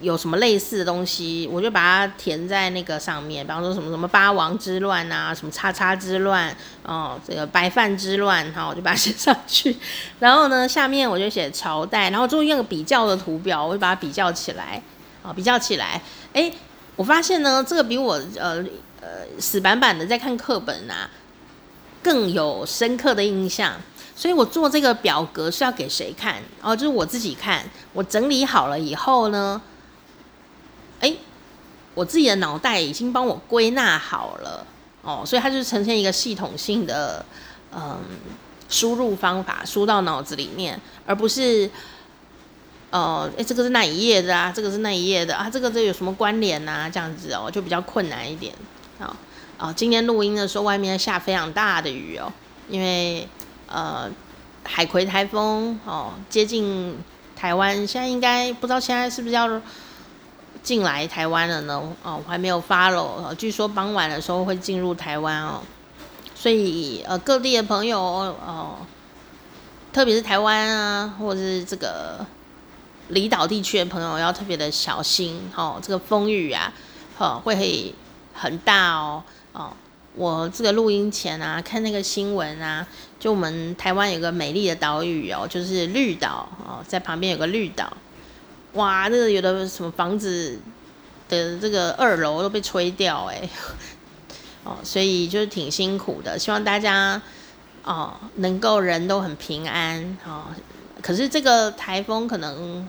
[0.00, 3.44] 有什么类似的东西，我就把它填在那个上面。
[3.44, 6.48] 比方说什么什么八王之乱啊，什么叉叉之乱
[6.82, 9.76] 哦，这个白饭之乱，哈，我就把它写上去。
[10.18, 14.82] 然后呢，下面我就写朝代，然后就用个比较的图表，我就把它比较起来，
[15.22, 16.00] 啊，比较起来，
[16.32, 16.50] 哎，
[16.96, 18.64] 我发现呢，这个比我呃
[19.02, 21.10] 呃死板板的在看课本啊，
[22.02, 23.74] 更有深刻的印象。
[24.14, 26.40] 所以我做这个表格是要给谁看？
[26.62, 27.64] 哦，就是我自己看。
[27.92, 29.60] 我整理好了以后呢，
[31.00, 31.16] 诶，
[31.94, 34.64] 我自己的脑袋已经帮我归纳好了
[35.02, 37.24] 哦，所以它就呈现一个系统性的
[37.74, 37.98] 嗯
[38.68, 41.68] 输入方法，输到脑子里面，而不是
[42.90, 44.52] 呃，诶，这个是那一页的啊？
[44.54, 45.48] 这个是那一页的啊？
[45.50, 46.88] 这个这有什么关联啊？
[46.88, 48.54] 这样子哦，就比较困难一点。
[49.02, 49.16] 好，
[49.58, 52.32] 哦，今天录音的时候外面下非常大的雨哦，
[52.68, 53.28] 因为。
[53.74, 54.06] 呃，
[54.64, 56.94] 海葵台风哦，接近
[57.34, 59.48] 台湾，现在应该不知道现在是不是要
[60.62, 61.82] 进来台湾了呢？
[62.02, 65.62] 哦，我还没有 follow，据说傍晚的时候会进入台湾哦，
[66.34, 68.76] 所以呃各地的朋友哦，
[69.90, 72.22] 特别是台湾啊，或者是这个
[73.08, 76.70] 离岛地区的朋友要特别的小心哦，这个风雨啊，
[77.16, 77.94] 哦会
[78.42, 79.22] 很大哦，
[79.52, 79.72] 哦。
[80.14, 82.86] 我这个录音前啊，看那个新闻啊，
[83.18, 87.90] 就我们台湾有个美丽的岛屿哦，就是绿岛哦，在旁边有个绿岛，
[88.74, 90.60] 哇，这个有的什么房子
[91.30, 93.48] 的这个二楼都被吹掉哎，
[94.64, 97.22] 哦，所以就是挺辛苦的，希望大家
[97.82, 100.44] 哦能够人都很平安哦。
[101.00, 102.86] 可是这个台风可能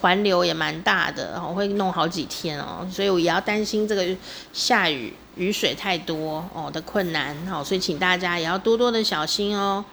[0.00, 4.16] 环流也蛮大的，哦，会弄好几天哦，所以我也要担心这个
[4.52, 5.14] 下雨。
[5.36, 9.84] 雨水太多哦的困难，好，所以请大家也要多多的小心哦，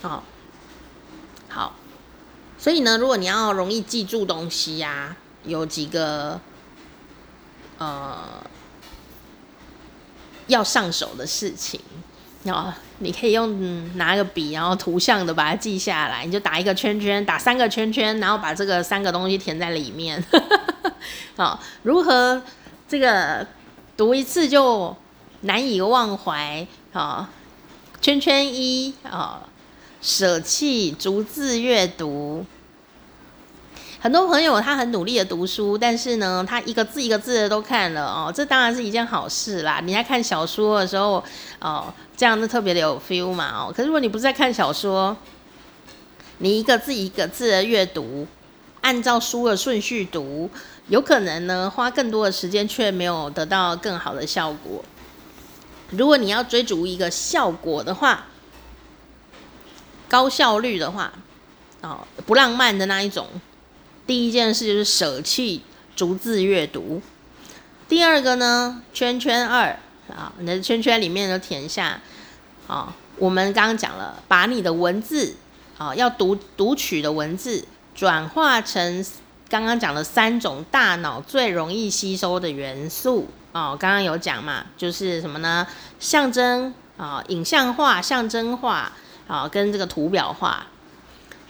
[0.00, 0.22] 好，
[1.48, 1.74] 好，
[2.56, 6.40] 所以呢，如果你要容易记住东西呀、有几个
[7.78, 8.40] 呃
[10.46, 11.80] 要上手的事情，
[12.44, 20.22] 哦，你可以用、嗯、拿个笔，然后图像的把它记下来，你就打一个圈圈，打三个圈圈，然后把这个三个东西填在里面，
[21.36, 22.42] 好，如何
[22.88, 23.46] 这个？
[23.96, 24.96] 读一次就
[25.40, 27.26] 难以忘怀好！
[28.00, 29.42] 圈圈一啊，
[30.00, 32.46] 舍弃逐字阅读。
[34.00, 39.80] 很多朋友他很努力的读书，但是呢，他一个字一个字的都看了哦，这当然是一件好事啦。
[39.82, 41.22] 你在看小说的时候
[41.58, 43.72] 哦，这样子特别的有 feel 嘛哦。
[43.74, 45.16] 可是如果你不是在看小说，
[46.38, 48.26] 你一个字一个字的阅读，
[48.82, 50.48] 按照书的顺序读。
[50.86, 54.82] 有可能呢，花更多的时间却没有得到更好的效果。
[55.90, 58.24] 如果你要追逐一个效果的话，
[60.08, 61.12] 高效率的话，
[61.82, 63.26] 哦，不浪漫的那一种，
[64.08, 65.60] 第一件事就是舍弃
[65.94, 67.02] 逐字阅读。
[67.90, 69.78] 第二个呢，圈圈二
[70.08, 72.00] 啊，你的圈圈里面都填下。
[72.66, 75.36] 啊，我们刚刚讲了，把你的文字
[75.76, 77.62] 啊，要读读取的文字
[77.94, 79.04] 转化成。
[79.50, 85.66] 刚刚讲了三种大脑最容易吸收的元素哦，刚刚有讲嘛，就是什么呢？
[86.00, 88.92] 象征啊，影像化、象征化
[89.26, 90.66] 啊，跟这个图表化。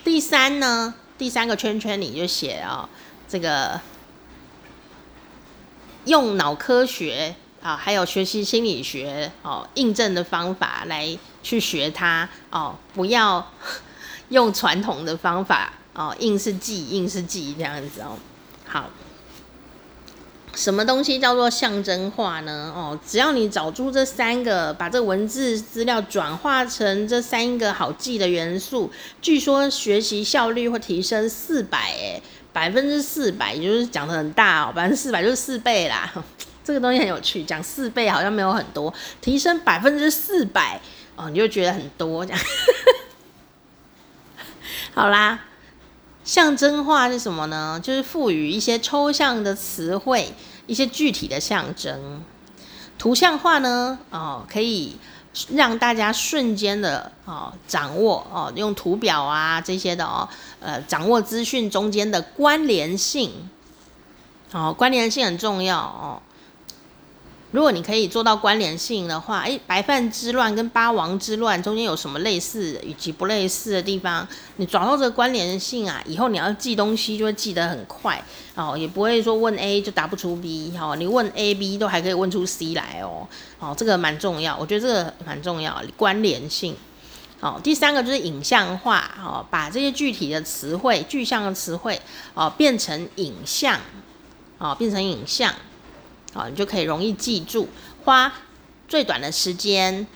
[0.05, 2.89] 第三呢，第三个圈圈里就写啊，
[3.29, 3.79] 这个
[6.05, 13.53] 用脑科学啊，还有学习心理学哦，印证的方法来去学它哦，不要
[14.31, 15.73] 用传统的方法。
[15.95, 18.17] 哦，硬是记，硬是记这样子哦。
[18.65, 18.89] 好，
[20.55, 22.73] 什么东西叫做象征化呢？
[22.75, 28.91] 哦，只要你找出这三个，把这文字资料转化成这三个好记的元素，
[29.23, 32.21] 据说学习效率会提升四百，诶，
[32.53, 36.13] 百分之四百，也就是讲得很大哦，百分之四百就是四倍啦。
[36.65, 40.81] 这个东西很有趣，讲四倍好像没有很多，提升百分之四百
[41.15, 42.41] 哦，你就觉得很多这样。
[44.93, 45.45] 好啦。
[46.29, 47.81] 象征化是什么呢？
[47.83, 50.31] 就是赋予一些抽象的词汇，
[50.67, 52.23] 一些具体的象征。
[52.99, 54.99] 图像化呢，哦，可以
[55.55, 60.29] 让大家瞬间的哦掌握哦，用图表啊这些的哦，
[60.61, 63.33] 呃，掌握资讯中间的关联性。
[64.53, 66.21] 哦，关联性很重要哦。
[67.51, 74.29] 如果你可以做到关联性的话，诶，白饭之乱跟八王之乱中间有什么类似以及不类似的地方？
[74.57, 78.23] 你找到这个关联性啊，以后你要记东西就会记得很快
[78.55, 83.27] 哦，也不会说问 A 就答不出 B 哦，你问 A、B 都还可以问出 C 来哦。
[83.59, 86.77] 哦，这个蛮重要，我觉得这个蛮重要，关联性。
[87.41, 91.99] 哦，第三个就是影像化哦，把这些具体的词汇、具象的词汇
[92.35, 93.81] 哦变成影像，
[94.59, 95.55] 哦变成影像。
[96.39, 97.67] 好，你就可以容易记住，
[98.05, 98.33] 花
[98.87, 100.07] 最短的时间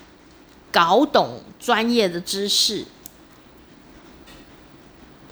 [0.71, 2.85] 搞懂专业的知识。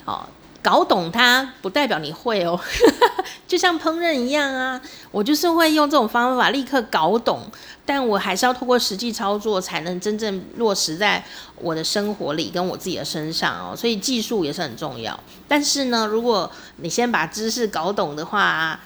[0.04, 0.28] 好，
[0.60, 2.58] 搞懂它不代表你会哦，
[3.46, 4.82] 就像烹饪一样啊，
[5.12, 7.42] 我就是会用这种方法立刻搞懂，
[7.86, 11.24] 但我还是要透过实际操作才能真正落实在
[11.54, 15.16] 我的生活里跟我自己的身上哦，所以技术也是很重要。
[15.46, 18.80] 但是呢，如果你先把知识搞懂的话，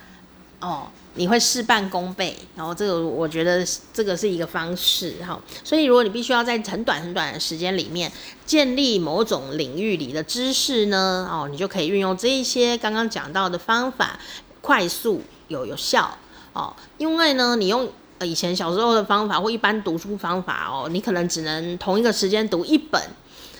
[0.60, 0.88] 哦。
[1.16, 5.40] 你会事半功倍，然后这个我觉得这个是一个方式哈。
[5.62, 8.10] 所以如果你必须要在很短很短的时间里面
[8.44, 14.18] 建立某种领域里的知识呢，哦，你就可以运用这一些刚刚讲到的方法，
[14.60, 16.18] 快速有有效
[16.52, 16.74] 哦。
[16.98, 17.88] 因为呢，你用
[18.18, 23.00] 呃以前小时候的方法或一般读书方法哦，你可能只能同一个时间读一本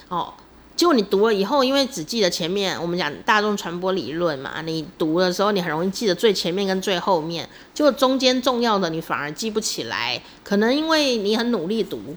[0.08, 0.34] 哦。
[0.76, 12.16] 结果你读了以后，因为只记得前面，我们讲大众传播理论嘛，你读的时候你很容易记得最前面跟最后面，结果中间重要的你反而记不起来，可能因为你很努力读，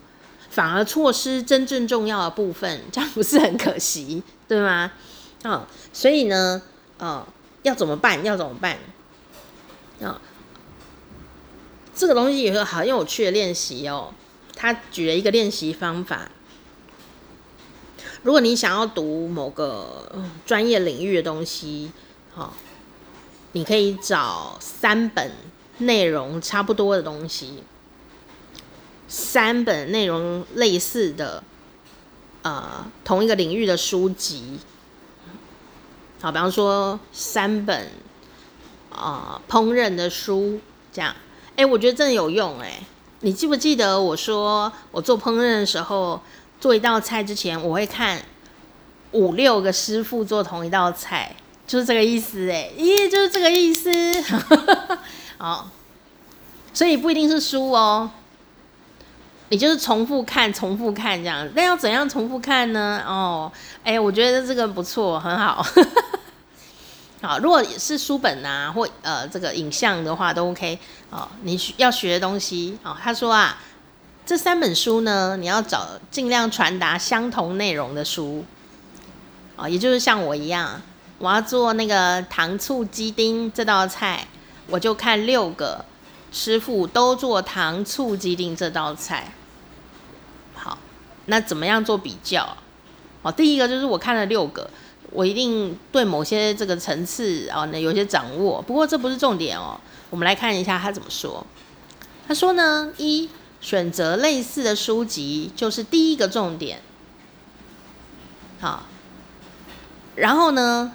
[0.49, 4.91] 反而错失真正重要的部分，这样不是很可惜，对吗？
[5.43, 6.59] 哦，所以呢，
[6.97, 7.27] 哦，
[7.61, 8.23] 要怎么办？
[8.25, 8.75] 要怎么办？
[9.99, 10.19] 哦，
[11.95, 14.11] 这个东西有个很有趣的练习哦，
[14.55, 16.31] 他举了一个练习方法。
[18.23, 20.11] 如果你想要读某个
[20.45, 21.91] 专业领域的东西，
[22.33, 22.53] 好，
[23.53, 25.31] 你可以找三本
[25.77, 27.63] 内容差不多的东西，
[29.07, 31.43] 三本内容类似的，
[32.41, 34.59] 呃，同一个领域的书籍，
[36.19, 37.87] 好，比方说三本、
[38.89, 40.59] 呃、烹饪的书，
[40.91, 41.15] 这样，
[41.55, 42.81] 哎，我觉得真的有用，哎，
[43.21, 46.19] 你记不记得我说我做烹饪的时候？
[46.59, 48.19] 做一道菜之前，我会看
[49.11, 51.35] 五六个师傅做同一道菜，
[51.67, 53.89] 就是这个意思哎，咦，就是这个意思。
[55.37, 55.69] 好，
[56.73, 58.09] 所以不一定是书哦，
[59.49, 61.47] 你就是重复看、重复看这样。
[61.53, 63.03] 那要怎样重复看呢？
[63.05, 63.51] 哦，
[63.83, 65.63] 哎，我觉得这个不错，很好。
[67.21, 70.79] 好，如果是书本啊，或呃这个影像的话都 OK。
[71.11, 73.57] 哦，你要学的东西哦，他说啊。
[74.27, 78.43] 这三本书呢，你要找尽量传达相同内容的书，
[79.55, 80.81] 哦，也就是像我一样，
[81.17, 84.27] 我要做那个糖醋鸡丁这道菜，
[84.67, 85.85] 我就看六个
[86.29, 89.31] 师傅都做糖醋鸡丁这道菜。
[90.55, 90.77] 好，
[91.27, 92.57] 那怎么样做比较？
[93.21, 94.69] 哦，第一个就是我看了六个，
[95.11, 98.61] 我一定对某些这个层次哦，那有些掌握。
[98.61, 101.47] 不过这不是重点哦，我们来看一下他怎么说。
[102.27, 103.29] 他说呢，一。
[103.59, 106.79] 选择类似的书籍就是第一个重点，
[108.59, 108.83] 好，
[110.15, 110.93] 然后呢，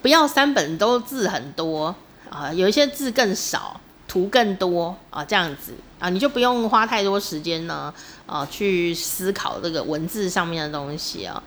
[0.00, 1.94] 不要三本都字很多
[2.30, 7.92] 啊，有一些字更少，图更多啊，这样子啊，你就不用花太多时间呢，
[8.26, 11.42] 啊，去思考这个文字上面的东西啊。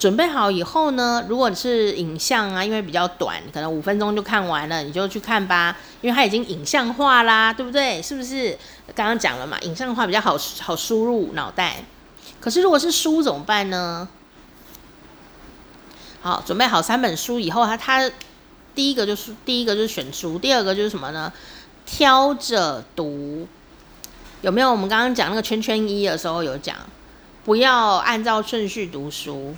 [0.00, 8.00] 准备好以后呢，如果是影像啊，因为比较短，可能五分钟就看完了，你就去看吧，因为它已经影像化啦，对不对？
[8.00, 8.58] 是不是？
[8.94, 11.84] 刚刚讲了嘛，影像化比较好好输入脑袋。
[12.40, 14.08] 可是如果是书怎么办呢？
[16.22, 18.10] 好，准备好三本书以后，它它
[18.74, 21.30] 第一个就是第一个就是选书，第二个就是什么呢？
[21.84, 23.46] 挑着读。
[24.40, 24.70] 有没有？
[24.70, 26.74] 我们刚刚讲那个圈圈一的时候有讲，
[27.44, 29.54] 不要按照顺序读书。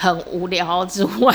[0.00, 1.34] 很无聊之外，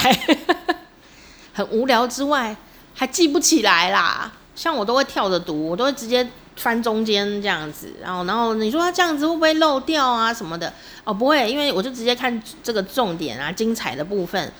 [1.53, 2.55] 很无聊之外，
[2.95, 4.31] 还记不起来啦。
[4.55, 7.93] 像我都会跳着读，我都会直接翻中间这样子。
[8.01, 10.73] 然后，然后你说他这样子会不会漏掉啊什么的？
[11.03, 14.51] 哦，不会，因为我就直接看这个重点啊，精彩的部分。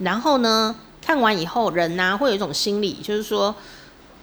[0.00, 3.54] 然后呢，看完以后，人呢、会有一种心理，就是说，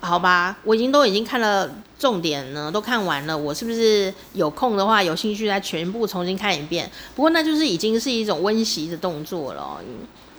[0.01, 6.89] 好吧，我已经都已经看了重点呢，都看完了，我是不是有空的话，有兴趣再全部重新看一遍？
[7.15, 9.79] 不过那就是已经是一种温习的动作了，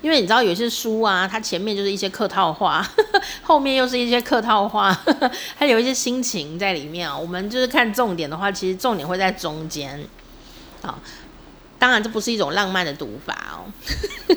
[0.03, 2.85] 因为你知道有些书啊，它前面就是一些客套话，
[3.45, 4.93] 后面又是一些客套话，
[5.57, 7.17] 还有一些心情在里面啊。
[7.17, 10.05] 我们就是看重点的话，其实重点会在中间。
[10.83, 10.99] 好，
[11.79, 13.71] 当然这不是一种浪漫的读法哦。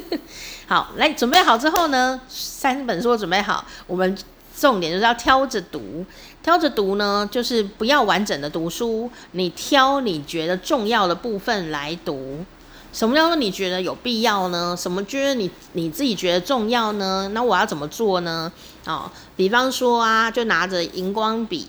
[0.70, 4.16] 好，来准备好之后呢，三本书准备好，我们。
[4.58, 6.06] 重点就是要挑着读，
[6.41, 12.45] 挑着读呢，就是不要完整的读书，你挑你觉得重要的部分来读。
[12.93, 14.74] 什么叫做你觉得有必要呢？
[14.80, 17.30] 什么觉得你你自己觉得重要呢？
[17.34, 18.49] 那我要怎么做呢？
[18.86, 21.68] 哦，比方说啊，就拿着荧光笔，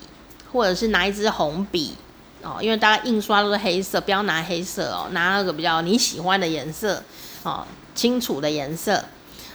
[0.53, 1.95] 或者是拿一支红笔
[2.43, 7.03] 哦，因为大家印刷都是黑色，不要拿黑色哦，拿那个比较你喜欢的颜色
[7.43, 9.05] 哦，清楚的颜色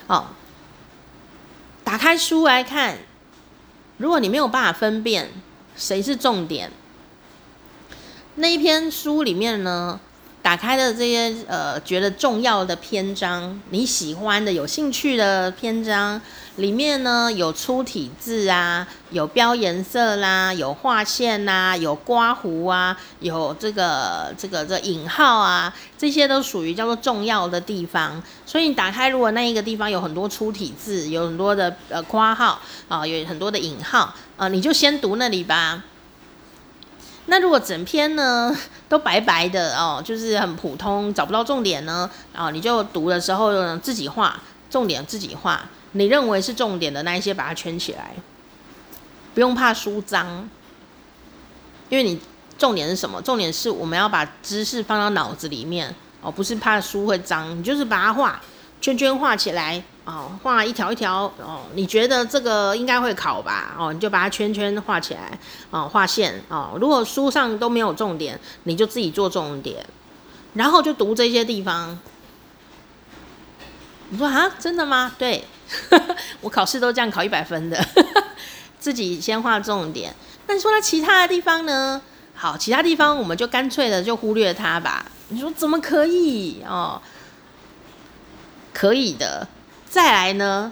[0.07, 0.25] 哦，
[1.85, 2.97] 打开书来看。
[4.01, 5.29] 如果你没有办法分辨
[5.75, 6.71] 谁是重点，
[8.33, 9.99] 那一篇书里面呢，
[10.41, 16.19] 打开的这些呃觉得重要的篇章，你喜欢的、有兴趣的篇章
[16.55, 28.21] 里面呢，有粗体字啊，有标颜色啦，有画线呐，有刮胡啊，有这个这个这、引号啊，这些都属于叫做重要的地方。
[28.45, 35.83] 所以你打开，如果那一个地方有很多粗体字，有很多的呃括号啊，有很多的引号啊、你就先读那里吧。
[37.27, 38.55] 那如果整篇呢
[38.89, 45.61] 都白白的哦，就是很普通，找不到重点呢，啊、哦，你就读的时候自己画重点，自己画，
[45.93, 48.15] 你认为是重点的那一些把它圈起来，
[49.33, 50.49] 不用怕书脏，
[51.89, 52.19] 因为你
[52.57, 53.21] 重点是什么？
[53.21, 58.41] 重点是我们要把知识放到脑子里面哦，不是怕书会脏，你就是把它画
[58.81, 59.83] 圈圈画起来。
[60.03, 63.75] 哦，画一条一条哦，你觉得这个应该会考吧？
[63.77, 65.37] 哦，你就把它圈圈画起来，
[65.69, 66.77] 哦，画线哦。
[66.81, 69.85] 如果书上都没有重点，你就自己做重点，
[70.55, 71.97] 然后就读这些地方。
[74.09, 75.13] 你说啊，真的吗？
[75.17, 75.45] 对，
[76.41, 77.79] 我考试都这样考一百分的，
[78.79, 80.13] 自己先画重点。
[80.47, 82.01] 那你说那其他的地方呢？
[82.35, 85.05] 好，其他地方我们就干脆的就忽略它吧。
[85.29, 86.63] 你说怎么可以？
[86.67, 86.99] 哦，
[88.73, 89.47] 可以的。
[89.91, 90.71] 再来呢，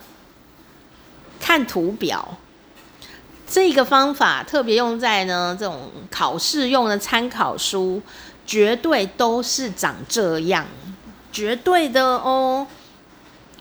[1.41, 2.37] 看图表，
[3.45, 8.01] 这个方法特别用在呢这种考试用的参考书，
[8.47, 10.65] 绝对都是长这样，
[11.33, 12.65] 绝对的哦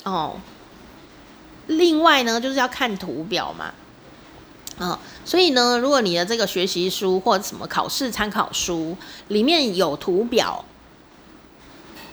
[0.05, 0.37] 哦。
[1.67, 3.75] 另外呢，就是要看图表嘛，
[4.79, 8.97] 啊、所以呢，如果你的这个学习书或者什么考试参考书
[9.27, 10.65] 里面有图表，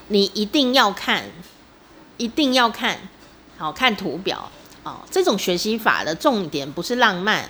[0.08, 1.26] 你一定要看，
[2.18, 2.98] 一定要看。
[3.58, 4.52] 好，看图表
[4.84, 7.50] 哦，这种学习法的重点不是浪漫，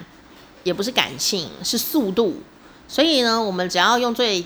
[0.63, 2.41] 也不是感性，是速度。
[2.87, 4.45] 所以呢，我们只要用最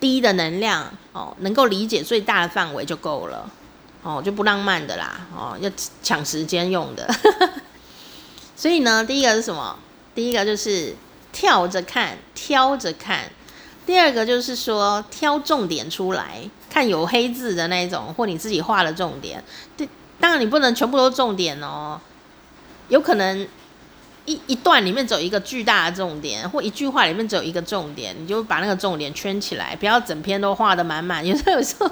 [0.00, 3.50] 低的能量哦，能够理解最大的范围就够了
[4.02, 5.70] 哦，就不浪漫的啦哦，要
[6.02, 7.06] 抢时间用的。
[8.56, 9.78] 所以呢，第一个是什么？
[10.14, 10.96] 第一个就是
[11.30, 13.30] 跳着看，挑着看。
[13.86, 16.40] 第二个就是说挑重点出来，
[16.70, 19.44] 看有黑字的那种，或你自己画的重点。
[19.76, 19.86] 对。
[20.20, 22.00] 当然，你不能全部都重点哦，
[22.88, 23.46] 有可能
[24.24, 31.24] 一一段里面只有一个巨大的重点，或一句话里面只有一个重点，你就把那个重点圈起来，不要整篇都画的满满。
[31.24, 31.90] 有时候有时候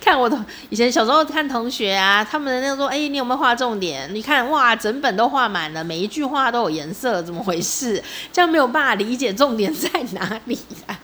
[0.00, 4.12] 看我的以前小时候看同学啊，他们那个说，哎，你有没有画重点？
[4.14, 8.02] 你看哇，整本都画满了，每一句话都有颜色，怎么回事？
[8.32, 10.98] 这样没有办法理解重点在哪里啊，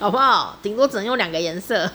[0.00, 0.58] 好不好？
[0.62, 1.88] 顶多只能用两个颜色。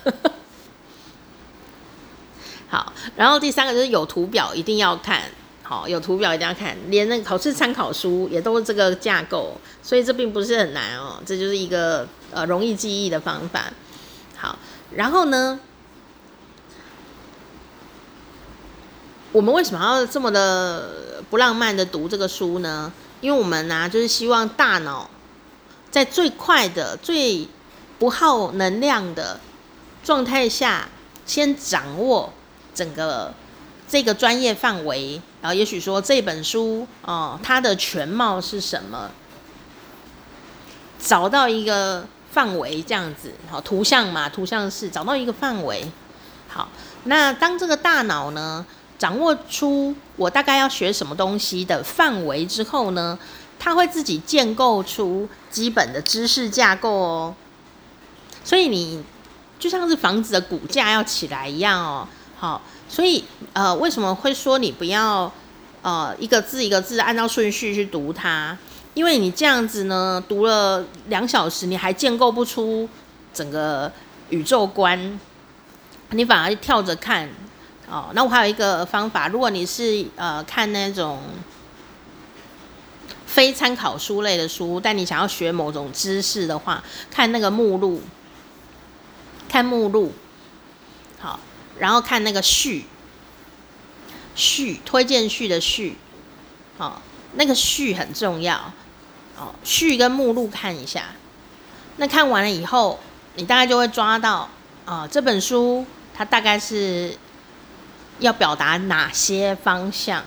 [2.70, 5.24] 好，然后第三个就是有图表一定要看，
[5.63, 13.74] 好，有图表一定要看，连那个考试参考书也都是这个架构，所以这并不是很难哦，这就是一个呃容易记忆的方法。
[14.38, 14.55] 好，
[14.95, 15.59] 然后呢，
[19.32, 22.93] 我们为什么要这么的不浪漫的读这个书呢？
[23.22, 25.09] 因为我们呢、啊，就是希望大脑
[25.89, 27.47] 在最快的、最
[27.97, 29.39] 不耗能量的
[30.03, 30.88] 状态下，
[31.26, 32.32] 先掌握。
[32.80, 33.34] 整个
[33.89, 39.11] 这个专业范围，然后也许说这本书哦，它的全貌是什么？
[40.97, 45.91] 找到一个范围这样子，好，图像嘛，图像是找到一个范围。
[46.47, 46.69] 好，
[47.03, 48.65] 那当这个大脑呢，
[48.97, 53.19] 掌握出我大概要学什么东西的范围之后呢，
[53.59, 57.36] 它会自己建构出基本的知识架构哦。
[58.45, 59.03] 所以你
[59.59, 62.07] 就像是房子的骨架要起来一样哦。
[62.39, 65.29] 好，所以呃，为什么会说你不要
[65.81, 68.57] 呃一个字一个字按照顺序去读它，
[68.93, 72.87] 因为你这样子呢，读了两小时，你还建构不出
[73.33, 73.91] 整个
[74.29, 75.19] 宇宙观，
[76.11, 77.29] 你反而跳着看。
[77.91, 81.19] 哦，那我还有一个方法，如果你是呃看那种
[83.25, 86.81] 非参考书类的书，但你想要学某种知识的话，
[87.11, 88.01] 看那个目录，
[89.49, 90.13] 看目录，
[91.20, 91.39] 好，
[91.78, 92.86] 然后看那个序，
[94.36, 95.95] 序推荐序的序，
[96.78, 97.01] 好，
[97.34, 98.74] 那个序很重要，
[99.38, 101.05] 哦，序跟目录看一下，
[101.97, 102.99] 那看完了以后，
[103.36, 104.49] 你大概就会抓到
[104.86, 107.17] 啊，这本书它大概是。
[108.20, 110.22] 要表达哪些方向？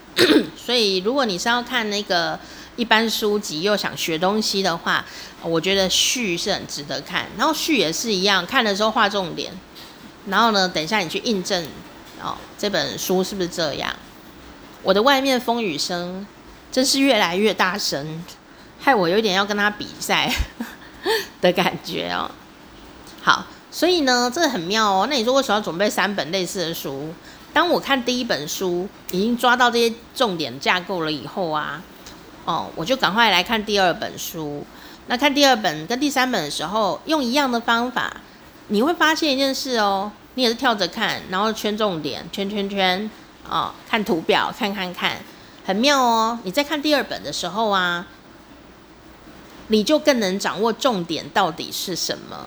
[0.54, 2.38] 所以，如果你是要看那个
[2.76, 5.02] 一般书籍又想学东西的话，
[5.40, 7.26] 我觉得序是很值得看。
[7.38, 9.50] 然后序也是一样，看的时候画重点。
[10.26, 11.66] 然后呢，等一下你去印证
[12.22, 13.94] 哦，这本书是不是这样？
[14.82, 16.26] 我的外面风雨声
[16.70, 18.22] 真是越来越大声，
[18.80, 20.32] 害我有点要跟他比赛
[21.40, 22.30] 的感觉哦。
[23.22, 23.46] 好。
[23.74, 25.06] 所以呢，这很妙哦。
[25.08, 27.10] 那你说为什么要准备三本类似的书？
[27.54, 31.82] 当我看第一本书已经抓到这些重点架构了以后啊，
[32.44, 34.62] 哦，我就赶快来看第二本书。
[35.06, 38.14] 那看第二本跟第三本的时候，用一样的方法，
[38.72, 43.10] 你会发现一件事哦，你也是跳着看，然后圈重点，圈圈圈，
[43.46, 45.18] 哦，看图表，看看看，
[45.62, 46.38] 很妙哦。
[46.44, 48.06] 你在看第二本的时候啊，
[49.66, 52.46] 你就更能掌握重点到底是什么。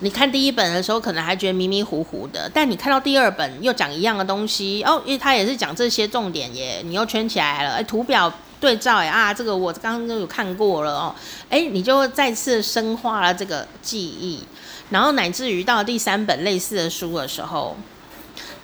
[0.00, 8.30] 你看第一本的时候，可能还觉得迷迷糊糊的，但你看到第二本又讲一样的东西哦，因为他也是讲这些重点耶，你又圈起来了，哎，图表
[8.60, 11.14] 对照哎啊，这个我刚刚都有看过了哦，
[11.50, 14.42] 哎，你就再次深化了这个记忆，
[14.90, 17.76] 然后乃至于到第三本类似的书的时候，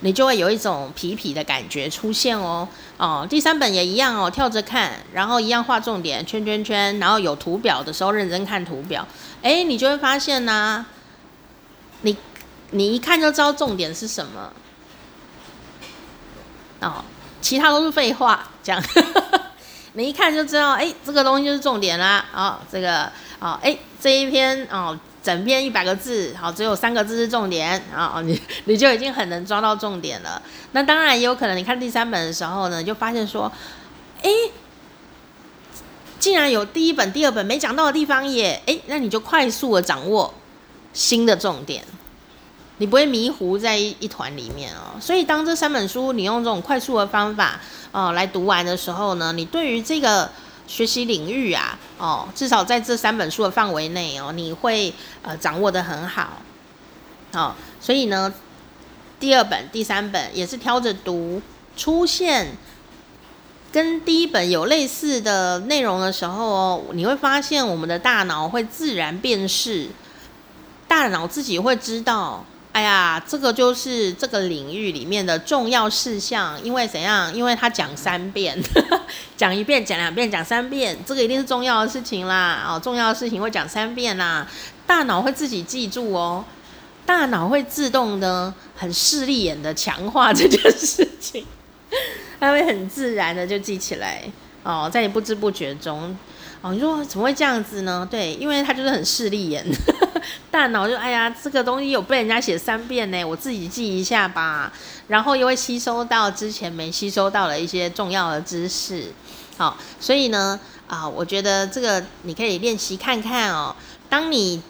[0.00, 2.66] 你就会有一种皮皮的感觉出现哦，
[2.96, 9.06] 哦，第三本也一样哦，跳着看，然后一样画重点，圈圈圈，然后有图表的时候认真看图表，
[9.42, 10.86] 哎，你就会发现呢、
[12.02, 12.16] 你
[12.70, 14.50] 你一看就知道重点是什么。
[16.80, 17.04] 哦，
[17.42, 18.48] 其他都是废话。
[18.62, 18.82] 这样，
[19.94, 22.24] 你一看就知道，哎，这个东西就是重点啦。
[22.34, 23.04] 哦，这个，
[23.40, 30.40] 哦，哎，这一篇哦，整篇一百个字，好，只有三个字是重点啊，你你就已经很能抓到重点了。
[30.72, 33.50] 那当然也有可能，你看第三本的时候呢，就发现说，
[34.22, 34.30] 哎，
[36.18, 40.32] 竟然有第一本、第二本没讲到的地方耶，哎，那你就快速的掌握。
[40.92, 41.84] 新的重点，
[42.80, 44.98] 你不会迷糊在一一团里面哦。
[44.98, 47.60] 所以当这三本书你用这种快速的方法
[47.92, 50.30] 哦来读完的时候呢，你对于这个
[50.66, 56.40] 学习领域啊哦，至少在这三本书的范围内哦，你会呃掌握得很好。
[57.34, 58.32] 哦，所以呢，
[59.18, 61.42] 第二本、第三本也是挑着读，
[61.76, 62.56] 出现
[63.70, 69.90] 跟第一本有类似的内容的时候哦，你会发现我们的大脑会自然辨识。
[70.88, 77.34] 大脑自己会知道，哎呀，这个就是这个领域里面的重要事项，因为怎样？
[77.34, 78.56] 因为他讲三遍，
[79.36, 82.64] 讲一遍，讲两遍，讲三遍，这个一定是重要的事情啦。
[82.68, 84.46] 哦，重要的事情会讲三遍啦，
[84.86, 86.44] 大脑会自己记住哦，
[87.04, 91.44] 大脑会自动的很势利眼的强化这件事情，
[92.38, 94.22] 它会很自然的就记起来
[94.62, 96.16] 哦，在你不知不觉中。
[96.62, 98.06] 哦，你说怎么会这样子呢？
[98.08, 99.64] 对，因为他就是很势利眼，
[100.50, 104.72] 大脑就哎呀，这个东西有被人家写三遍呢，我自己记一下吧。
[105.08, 109.12] 然后又会吸收到之前没吸收到的一些重要的知识。
[109.56, 113.74] 好，所以呢，啊，我觉得这个你可以练习看看哦。
[114.08, 114.62] 当你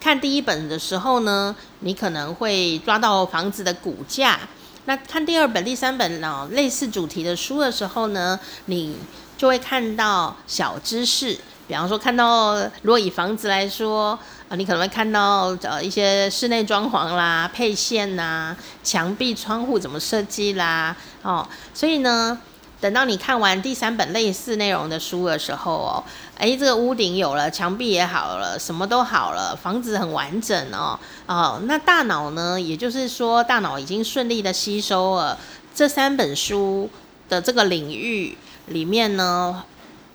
[0.00, 4.40] 看第一本的时候呢，你可能会抓到房子的骨架。
[4.84, 8.96] 那看第二本、第三本呢，类似主题的书的时候呢，你。
[9.38, 11.36] 就会看到小知识，
[11.68, 22.38] 比方说看到，如果以房子来说，啊，你可能会看到呃一些室内装潢啦、配线呐、墙壁、窗户怎么设计啦，哦，所以呢，
[22.80, 26.04] 等到你看完第三本类似内容的书的时候哦，
[26.38, 35.38] 诶，这个屋顶有了，墙壁也好了，什么都好了，房子很完整哦，哦，那大脑呢，也就是说，大脑已经顺利的吸收了
[35.74, 36.88] 这三本书
[37.28, 38.38] 的这个领域。
[38.68, 39.62] 里面呢，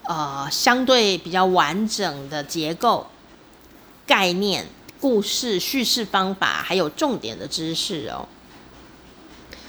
[0.03, 3.07] 呃，相对比较完整的结构、
[4.11, 4.67] 概念、
[4.99, 8.27] 故事、叙事方法，还有重点的知识哦。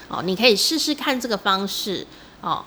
[0.09, 2.05] 哦，你可以试试看这个方式
[2.41, 2.65] 哦。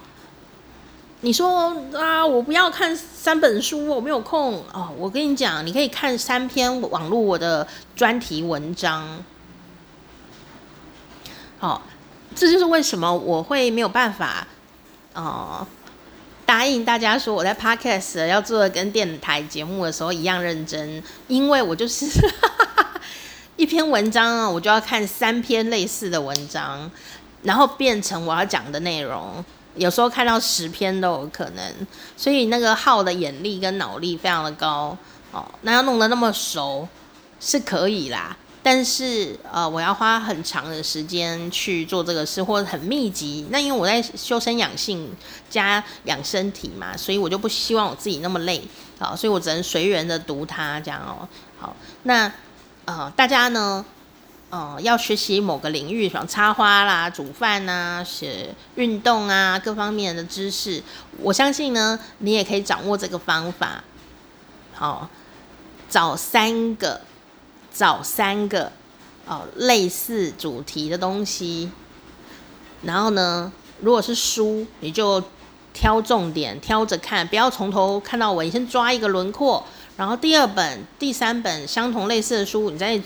[1.20, 4.91] 你说啊，我不要看三本书，我没有空哦。
[4.97, 9.07] 我跟你讲，你可以看三篇网络我的专题文章。
[11.59, 11.83] 好，哦，
[12.35, 14.47] 这就是为什么我会没有办法，
[15.12, 15.66] 呃，
[16.47, 22.07] 答应大家说我在 Podcast 要做的跟电台节目的时候一样认真，因为我就是
[23.57, 26.88] 一篇文章啊，我就要看三篇类似的文章，
[27.42, 29.44] 然后变成我要讲的内容，
[29.74, 31.74] 有时候看到十篇都有可能，
[32.16, 34.97] 所以那个号的眼力跟脑力非常的高
[35.32, 36.86] 哦，那要弄得那么熟
[37.40, 38.36] 是可以啦。
[38.69, 43.47] 但是，呃，我要花很长的时间去做这个事，或者很密集。
[43.51, 45.09] 那因为我在修身养性
[45.49, 48.61] 加养身体嘛，所以我就不希望我自己那么累
[48.99, 51.29] 啊，所以我只能随缘的读它这样哦。
[51.61, 52.33] 好，那
[52.87, 53.85] 呃，大家呢，
[54.51, 60.83] 呃，要学习某个领域，像插花啦、煮饭呐、写运动啊，各方面的知识，
[61.21, 63.85] 我相信呢，你也可以掌握这个方法。
[64.75, 65.09] 好，
[65.89, 67.01] 找三个。
[67.77, 68.72] 找三个
[69.27, 71.70] 哦类似主题的东西，
[72.83, 75.22] 然后呢，如果是书，你就
[75.74, 79.62] 挑重点，挑着看，不要从头看到尾，你先抓一个轮廓。
[79.99, 83.01] 然后第二本、第三本相同类似的书，你再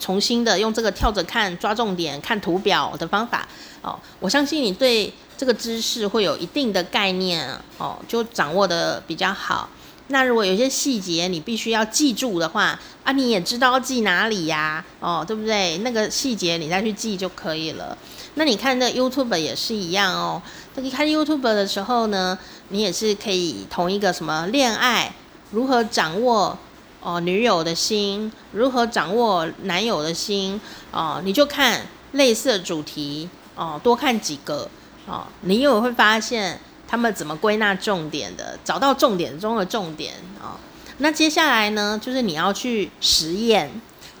[0.00, 3.46] 重新的用这个跳着看、抓重点、看图表的方法
[3.82, 3.98] 哦。
[4.18, 7.48] 我相信你对这个知识会有一定的概念
[7.78, 9.68] 哦，就掌握的比较好。
[10.08, 14.84] 那如果有些细节你必须要记住的话，啊，你也知道记哪里呀？
[15.00, 15.78] 哦，对不对？
[15.78, 17.98] 那个细节你再去记就可以了。
[18.34, 20.40] 那你看那 YouTube 也是一样哦。
[20.76, 22.38] 那你看 YouTube 的时候呢，
[22.68, 25.12] 你也是可以同一个什么恋爱，
[25.50, 26.56] 如何掌握
[27.00, 30.60] 哦女友的心，如何掌握男友的心
[30.92, 34.70] 哦，你就看类似的主题哦，多看几个
[35.06, 36.60] 哦，你又会发现。
[36.88, 38.58] 他们怎么归纳重点的？
[38.64, 40.60] 找到重点中的重点啊、哦！
[40.98, 43.70] 那接下来呢，就是你要去实验，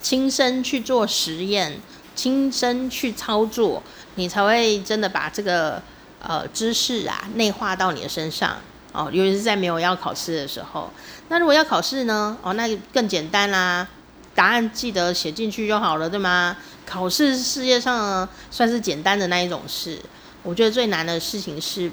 [0.02, 1.78] 亲身去做实验，
[2.16, 3.82] 亲身去操作，
[4.16, 5.80] 你才会真的把这个
[6.20, 8.56] 呃知识啊内化到你的身上
[8.92, 9.08] 哦。
[9.12, 10.90] 尤其是在没有要考试的时候，
[11.28, 12.36] 那如果要考试呢？
[12.42, 13.86] 哦，那更简单啦，
[14.34, 16.56] 答案记得写进去就好了，对吗？
[16.84, 19.98] 考试世界上算是简单的那一种事，
[20.42, 21.90] 我觉得最难的事情是。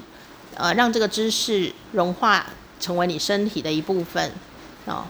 [0.56, 2.46] 呃，让这个知识融化
[2.80, 4.32] 成为你身体的一部分
[4.86, 5.04] 哦。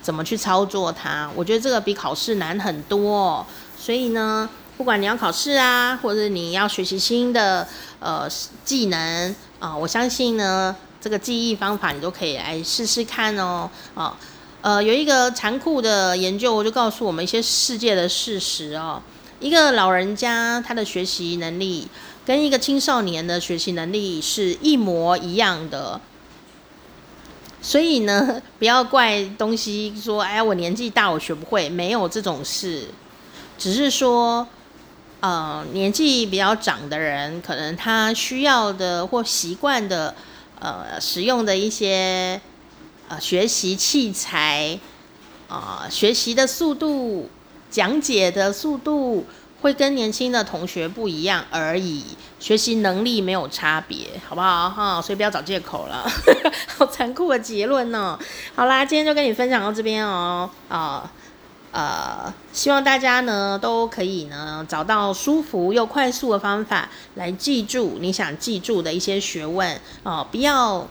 [0.00, 1.30] 怎么去操作它？
[1.36, 3.46] 我觉得这个比考试难很多。
[3.78, 7.66] 所以呢，不管你要考试啊，或者你要学习新的
[8.00, 8.28] 呃
[8.64, 13.70] 技能啊，我相信呢，这个记忆方法你都可以来试试看哦。
[13.94, 14.12] 哦，
[14.60, 19.00] 呃，有一个残酷的研究，我就告诉我们一些世界的事实哦。
[19.38, 21.88] 一个老人家他的学习能力。
[22.32, 26.00] 跟一个青少年的学习能力是一模一样的，
[27.60, 32.86] 所以呢，不要怪东西说，哎，我年纪大，我学不会，没有这种事，
[33.58, 34.48] 只是说，
[35.20, 40.14] 呃，年纪比较长的人，可能他需要的或习惯的，
[40.58, 42.40] 呃，使用的一些，
[43.08, 44.78] 呃，学习器材，
[45.48, 47.28] 啊、学习的速度，
[47.70, 49.26] 讲解的速度。
[49.62, 52.04] 会跟年轻的同学不一样而已，
[52.40, 55.00] 学习能力没有差别，好不好哈？
[55.00, 56.04] 所以不要找借口了，
[56.76, 58.24] 好残酷的结论呢、哦。
[58.56, 60.50] 好啦，今天就跟你分享到这边哦。
[60.68, 61.08] 啊
[61.70, 70.26] 呃，呃，希望大家呢都可以呢找到舒服又快速的方法来记住你想记住的一些学问哦。
[70.28, 70.88] 不要，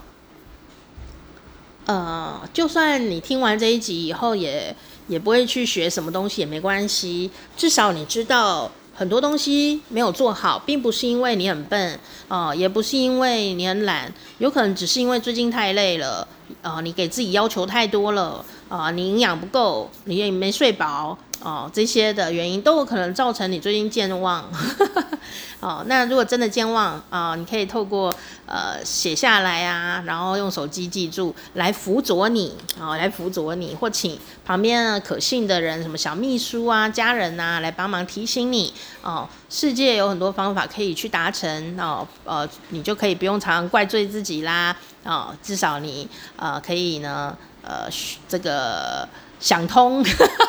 [1.86, 4.34] 呃，就算你听完这一集以后。
[4.34, 4.74] 也
[5.08, 16.28] 也不会去学什么东西也没关系，至少你知道很多东西没有做好，并不是因为你很笨啊、也不是因为你很懒，有可能只是因为最近太累了
[16.62, 21.18] 啊、你给自己要求太多了啊、你营养不够，你也没睡饱。
[21.43, 24.43] 哦，这些的原因都有可能造成你最近健忘。
[25.59, 28.13] 哦，那如果真的健忘啊、哦，你可以透过
[28.47, 38.73] 呃写下来啊，然后用手机记住来辅佐你啊、哦，来辅佐你，或请旁边可信的人，什么小秘书啊、家人、啊，来帮忙提醒你
[39.03, 39.27] 哦。
[39.49, 44.75] 世界有很多方法可以去达成哦，呃，你就可以不用常常怪罪自己啦。
[45.03, 47.87] 哦，至少你呃可以呢，呃，
[48.27, 49.07] 这个。
[49.41, 50.01] 想通，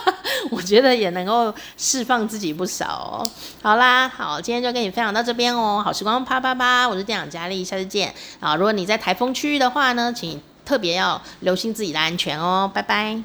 [0.53, 3.31] 我觉得也能够释放自己不少哦。
[3.63, 5.83] 好啦，好，今天就跟你分享到这边哦。
[5.85, 8.55] 好时光啪啪啪，我是店长佳丽，下次见啊！
[8.55, 12.71] 如果你在台风区域的话呢，请特别要留心自己的安全哦。
[12.73, 13.21] 拜拜。